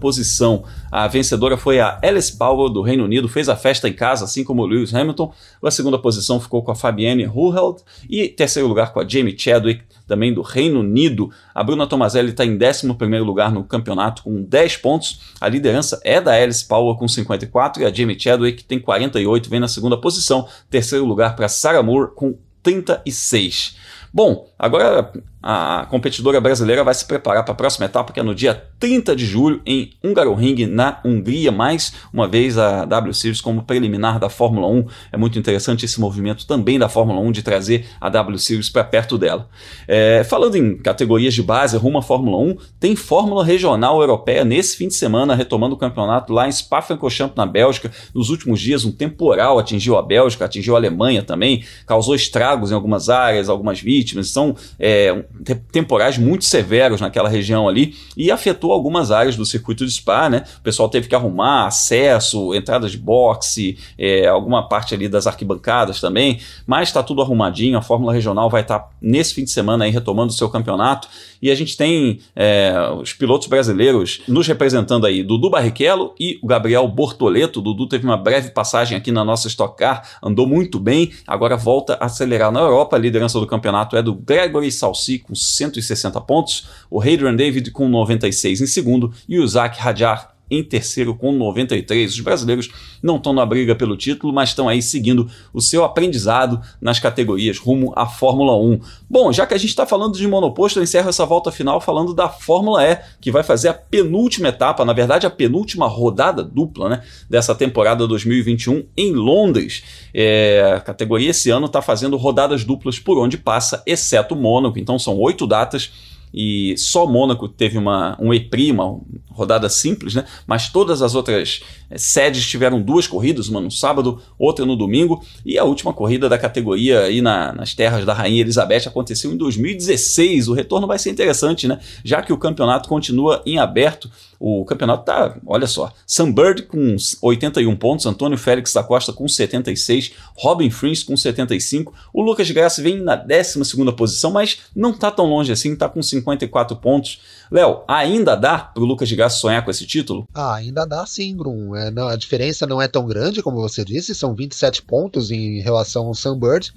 [0.00, 0.62] posição.
[0.92, 4.44] A vencedora foi a Alice Powell do Reino Unido, fez a festa em casa, assim
[4.44, 5.32] como Lewis Hamilton.
[5.60, 9.82] A segunda posição ficou com a Fabienne Ruheld e terceiro lugar com a Jamie Chadwick
[10.06, 11.32] também do Reino Unido.
[11.52, 12.86] A Bruna Tomazelli está em 11
[13.18, 15.20] lugar no campeonato com 10 pontos.
[15.40, 19.58] A liderança é da Alice Power com 54 e a Jamie Chadwick tem 48, vem
[19.58, 20.46] na segunda posição.
[20.70, 23.82] Terceiro lugar para Sarah Moore com 36.
[24.14, 28.32] Bom, agora a competidora brasileira vai se preparar para a próxima etapa, que é no
[28.32, 31.50] dia 30 de julho, em Hungaroring, na Hungria.
[31.50, 34.86] Mais uma vez a W Series como preliminar da Fórmula 1.
[35.10, 38.84] É muito interessante esse movimento também da Fórmula 1 de trazer a W Series para
[38.84, 39.48] perto dela.
[39.88, 44.76] É, falando em categorias de base rumo à Fórmula 1, tem Fórmula Regional Europeia nesse
[44.76, 47.90] fim de semana, retomando o campeonato lá em Spa-Francorchamps, na Bélgica.
[48.14, 52.74] Nos últimos dias, um temporal atingiu a Bélgica, atingiu a Alemanha também, causou estragos em
[52.74, 54.28] algumas áreas, algumas vítimas.
[54.28, 55.24] São é,
[55.70, 60.44] temporais muito severos naquela região ali e afetou algumas áreas do circuito de Spa, né?
[60.58, 66.00] O pessoal teve que arrumar acesso, entradas de boxe, é, alguma parte ali das arquibancadas
[66.00, 67.78] também, mas está tudo arrumadinho.
[67.78, 71.08] A Fórmula Regional vai estar tá nesse fim de semana aí retomando o seu campeonato
[71.42, 76.46] e a gente tem é, os pilotos brasileiros nos representando aí, Dudu Barrichello e o
[76.46, 77.60] Gabriel Bortoleto.
[77.60, 81.94] Dudu teve uma breve passagem aqui na nossa Stock Car, andou muito bem, agora volta
[81.94, 82.94] a acelerar na Europa.
[82.94, 87.88] A liderança do campeonato é do Gregory Salsi com 160 pontos, o Hadrian David com
[87.88, 92.12] 96 em segundo e o Zach Hadjar em terceiro com 93.
[92.12, 92.70] Os brasileiros
[93.02, 97.58] não estão na briga pelo título, mas estão aí seguindo o seu aprendizado nas categorias
[97.58, 98.78] rumo à Fórmula 1.
[99.08, 102.12] Bom, já que a gente está falando de monoposto, eu encerro essa volta final falando
[102.12, 106.88] da Fórmula E, que vai fazer a penúltima etapa, na verdade a penúltima rodada dupla
[106.90, 109.82] né, dessa temporada 2021 em Londres.
[110.12, 114.98] É, a categoria esse ano está fazendo rodadas duplas por onde passa, exceto Mônaco, então
[114.98, 115.90] são oito datas
[116.32, 119.00] e só Mônaco teve uma, um EPRI, uma
[119.32, 120.24] rodada simples, né?
[120.46, 125.24] mas todas as outras é, sedes tiveram duas corridas, uma no sábado, outra no domingo,
[125.44, 129.36] e a última corrida da categoria aí na, nas terras da Rainha Elizabeth aconteceu em
[129.36, 130.48] 2016.
[130.48, 131.80] O retorno vai ser interessante, né?
[132.04, 134.10] já que o campeonato continua em aberto.
[134.38, 140.14] O campeonato tá, olha só, Sunbird com 81 pontos, Antônio Félix da Costa com 76,
[140.36, 143.62] Robin Frins com 75, o Lucas Graça vem na 12
[143.96, 147.20] posição, mas não tá tão longe assim, tá com 54 pontos.
[147.50, 150.26] Léo, ainda dá pro Lucas de Graça sonhar com esse título?
[150.32, 151.76] Ah, ainda dá sim, Grum.
[151.76, 155.60] É, não, a diferença não é tão grande, como você disse, são 27 pontos em
[155.60, 156.72] relação ao Sunbird,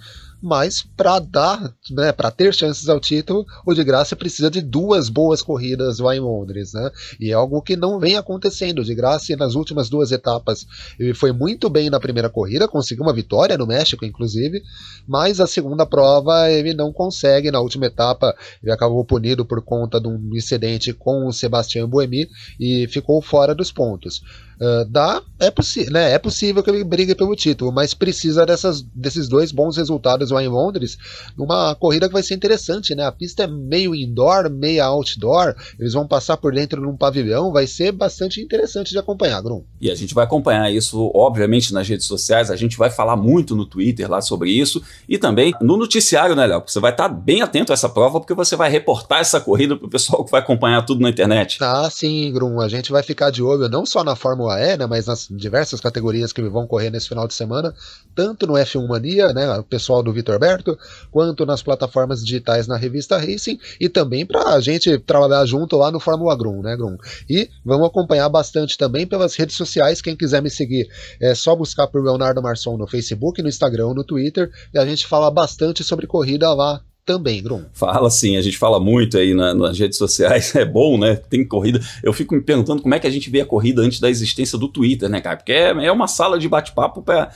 [0.45, 5.09] mas para dar, né, para ter chances ao título, o de graça precisa de duas
[5.09, 6.91] boas corridas lá em Londres, né?
[7.19, 8.83] E é algo que não vem acontecendo.
[8.83, 10.67] De graça nas últimas duas etapas
[10.99, 14.61] ele foi muito bem na primeira corrida, conseguiu uma vitória no México, inclusive,
[15.07, 17.49] mas a segunda prova ele não consegue.
[17.49, 22.29] Na última etapa ele acabou punido por conta de um incidente com o Sebastião Buemi
[22.59, 24.21] e ficou fora dos pontos.
[24.59, 25.51] Uh, dá, é,
[25.91, 30.31] né, é possível que ele brigue pelo título, mas precisa dessas, desses dois bons resultados
[30.31, 30.97] lá em Londres,
[31.37, 33.03] numa corrida que vai ser interessante, né?
[33.05, 37.51] A pista é meio indoor, meio outdoor, eles vão passar por dentro de um pavilhão,
[37.51, 39.63] vai ser bastante interessante de acompanhar, Grum.
[39.81, 43.55] E a gente vai acompanhar isso, obviamente, nas redes sociais, a gente vai falar muito
[43.55, 46.63] no Twitter lá sobre isso, e também no noticiário, né, Léo?
[46.65, 49.85] Você vai estar bem atento a essa prova, porque você vai reportar essa corrida para
[49.87, 51.57] o pessoal que vai acompanhar tudo na internet.
[51.61, 54.77] Ah, sim, Grum, a gente vai ficar de olho não só na Fórmula Fórmula E,
[54.77, 57.73] né, mas nas diversas categorias que vão correr nesse final de semana,
[58.13, 60.77] tanto no F1 Mania, né, o pessoal do Vitor Berto,
[61.11, 65.91] quanto nas plataformas digitais na revista Racing e também para a gente trabalhar junto lá
[65.91, 66.97] no Fórmula Grum, né, Grum?
[67.29, 70.01] E vamos acompanhar bastante também pelas redes sociais.
[70.01, 70.87] Quem quiser me seguir
[71.19, 75.07] é só buscar por Leonardo Marçom no Facebook, no Instagram, no Twitter, e a gente
[75.07, 77.63] fala bastante sobre corrida lá também, Grum.
[77.71, 81.15] Fala sim, a gente fala muito aí na, nas redes sociais, é bom, né?
[81.15, 81.79] Tem corrida.
[82.01, 84.57] Eu fico me perguntando como é que a gente vê a corrida antes da existência
[84.57, 85.37] do Twitter, né, cara?
[85.37, 87.31] Porque é, é uma sala de bate-papo para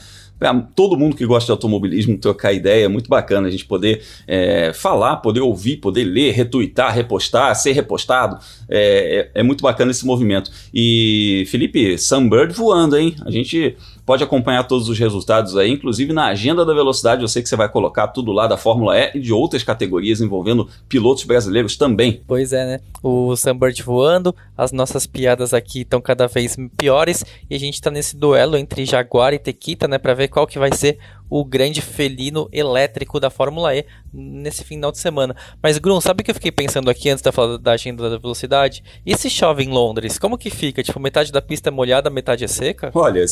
[0.74, 4.72] todo mundo que gosta de automobilismo trocar ideia, é muito bacana a gente poder é,
[4.72, 8.38] falar, poder ouvir, poder ler, retweetar, repostar, ser repostado.
[8.68, 10.50] É, é, é, muito bacana esse movimento.
[10.74, 13.14] E Felipe, Sunbird voando, hein?
[13.24, 13.76] A gente
[14.10, 17.54] pode acompanhar todos os resultados aí, inclusive na agenda da velocidade, eu sei que você
[17.54, 22.20] vai colocar tudo lá da Fórmula E e de outras categorias envolvendo pilotos brasileiros também.
[22.26, 22.80] Pois é, né?
[23.04, 27.88] O Sunbird voando, as nossas piadas aqui estão cada vez piores e a gente está
[27.88, 30.98] nesse duelo entre Jaguar e Tequita, né, para ver qual que vai ser
[31.30, 35.34] o grande felino elétrico da Fórmula E nesse final de semana.
[35.62, 38.18] Mas, Grum, sabe o que eu fiquei pensando aqui antes da falar da agenda da
[38.18, 38.82] velocidade?
[39.06, 40.82] E se chove em Londres, como que fica?
[40.82, 42.90] Tipo, metade da pista é molhada, metade é seca?
[42.92, 43.24] Olha,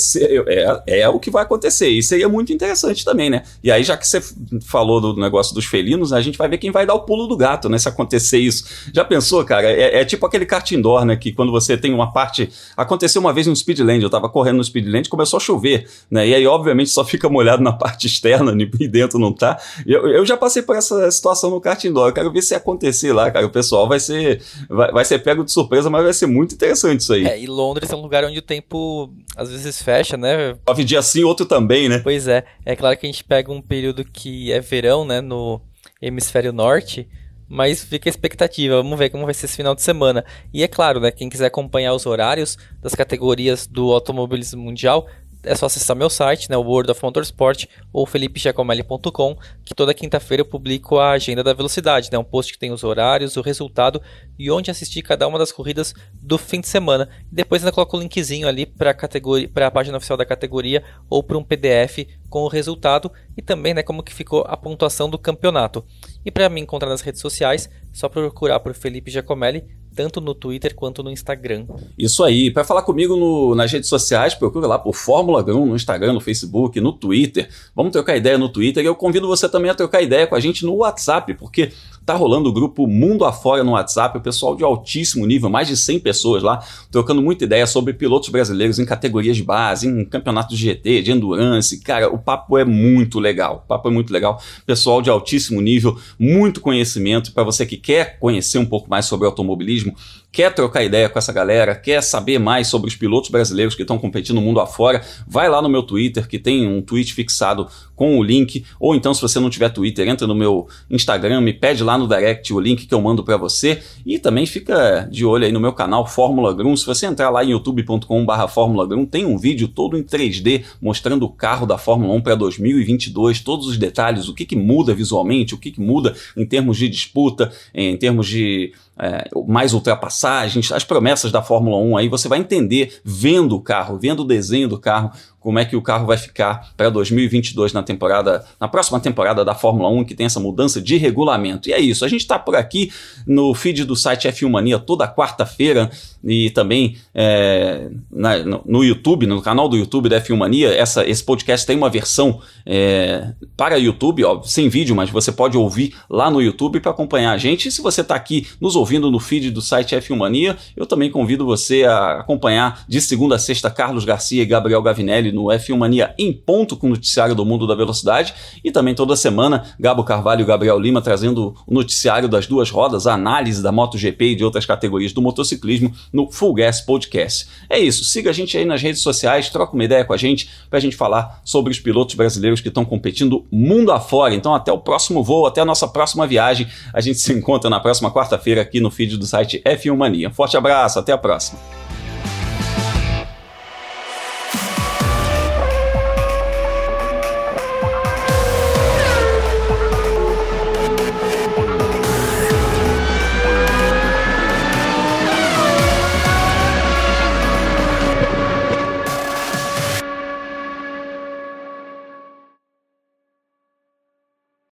[0.47, 1.89] é, é o que vai acontecer.
[1.89, 3.43] Isso aí é muito interessante também, né?
[3.63, 4.21] E aí, já que você
[4.65, 7.37] falou do negócio dos felinos, a gente vai ver quem vai dar o pulo do
[7.37, 7.79] gato, né?
[7.79, 8.65] Se acontecer isso.
[8.95, 9.69] Já pensou, cara?
[9.69, 11.17] É, é tipo aquele kart indoor, né?
[11.17, 12.49] Que quando você tem uma parte.
[12.77, 16.29] Aconteceu uma vez no Speedland, eu tava correndo no Speedland, começou a chover, né?
[16.29, 19.59] E aí, obviamente, só fica molhado na parte parte externa e dentro não tá.
[19.87, 22.09] Eu, eu já passei por essa situação no kart indoor.
[22.09, 23.47] Eu quero ver se acontecer lá, cara.
[23.47, 27.01] O pessoal vai ser, vai, vai ser pego de surpresa, mas vai ser muito interessante
[27.01, 27.27] isso aí.
[27.27, 30.57] É, e Londres é um lugar onde o tempo às vezes fecha, né?
[30.67, 32.01] Nove dias sim, outro também, né?
[32.01, 32.45] Pois é.
[32.65, 35.21] É claro que a gente pega um período que é verão, né?
[35.21, 35.61] No
[36.01, 37.09] hemisfério norte.
[37.51, 40.23] Mas fica a expectativa, vamos ver como vai ser esse final de semana.
[40.53, 45.07] E é claro, né, quem quiser acompanhar os horários das categorias do automobilismo mundial,
[45.43, 50.41] é só acessar meu site, né, o World of Motorsport ou felipejacomelli.com, que toda quinta-feira
[50.41, 54.01] eu publico a agenda da velocidade, né, um post que tem os horários, o resultado
[54.39, 57.09] e onde assistir cada uma das corridas do fim de semana.
[57.31, 61.45] Depois ainda coloco o linkzinho ali para a página oficial da categoria ou para um
[61.45, 65.85] PDF com o resultado e também né, como que ficou a pontuação do campeonato.
[66.25, 69.65] E para me encontrar nas redes sociais, só procurar por Felipe Giacomelli
[69.99, 71.67] tanto no Twitter quanto no Instagram.
[71.99, 72.53] Isso aí.
[72.53, 76.21] Para falar comigo no, nas redes sociais, procure lá por Fórmula Grão no Instagram, no
[76.21, 77.49] Facebook, no Twitter.
[77.75, 80.41] Vamos trocar ideia no Twitter e eu convido você também a trocar ideia com a
[80.41, 81.73] gente no WhatsApp, porque
[82.09, 85.77] tá rolando o grupo Mundo Afora no WhatsApp, o pessoal de altíssimo nível, mais de
[85.77, 90.57] 100 pessoas lá, trocando muita ideia sobre pilotos brasileiros em categorias de base, em campeonatos
[90.57, 91.79] de GT, de endurance.
[91.83, 93.63] Cara, o papo é muito legal.
[93.63, 94.41] O papo é muito legal.
[94.65, 99.27] Pessoal de altíssimo nível, muito conhecimento para você que quer conhecer um pouco mais sobre
[99.27, 99.95] automobilismo,
[100.31, 103.99] quer trocar ideia com essa galera, quer saber mais sobre os pilotos brasileiros que estão
[103.99, 107.67] competindo mundo afora, vai lá no meu Twitter, que tem um tweet fixado
[107.97, 111.53] com o link, ou então se você não tiver Twitter, entra no meu Instagram, me
[111.53, 115.25] pede lá no direct o link que eu mando para você, e também fica de
[115.25, 119.05] olho aí no meu canal Fórmula Grum, se você entrar lá em youtube.com/barra Fórmula Grum,
[119.05, 123.67] tem um vídeo todo em 3D mostrando o carro da Fórmula 1 para 2022, todos
[123.67, 127.51] os detalhes, o que, que muda visualmente, o que, que muda em termos de disputa,
[127.75, 133.01] em termos de é, mais ultrapassagens, as promessas da Fórmula 1 aí, você vai entender
[133.05, 136.73] vendo o carro, vendo o desenho do carro, como é que o carro vai ficar
[136.77, 140.97] para 2022 na temporada, na próxima temporada da Fórmula 1, que tem essa mudança de
[140.97, 141.69] regulamento.
[141.69, 142.93] E é isso, a gente está por aqui
[143.27, 145.91] no feed do site F1 Mania toda quarta-feira
[146.23, 151.23] e também é, na, no YouTube, no canal do YouTube da F1 Mania, essa, esse
[151.23, 156.31] podcast tem uma versão é, para YouTube, ó, sem vídeo, mas você pode ouvir lá
[156.31, 157.69] no YouTube para acompanhar a gente.
[157.69, 161.11] E se você está aqui nos ouvindo no feed do site F1 Mania, eu também
[161.11, 165.77] convido você a acompanhar de segunda a sexta Carlos Garcia e Gabriel Gavinelli no F1
[165.77, 170.05] Mania em ponto com o noticiário do mundo da velocidade e também toda semana Gabo
[170.05, 174.35] Carvalho e Gabriel Lima trazendo o noticiário das duas rodas, a análise da MotoGP e
[174.37, 177.49] de outras categorias do motociclismo no Full Gas Podcast.
[177.69, 180.49] É isso, siga a gente aí nas redes sociais, troca uma ideia com a gente
[180.69, 184.35] para a gente falar sobre os pilotos brasileiros que estão competindo mundo afora.
[184.35, 186.67] Então até o próximo voo, até a nossa próxima viagem.
[186.93, 190.31] A gente se encontra na próxima quarta-feira aqui no feed do site F1 Mania.
[190.31, 191.88] Forte abraço, até a próxima.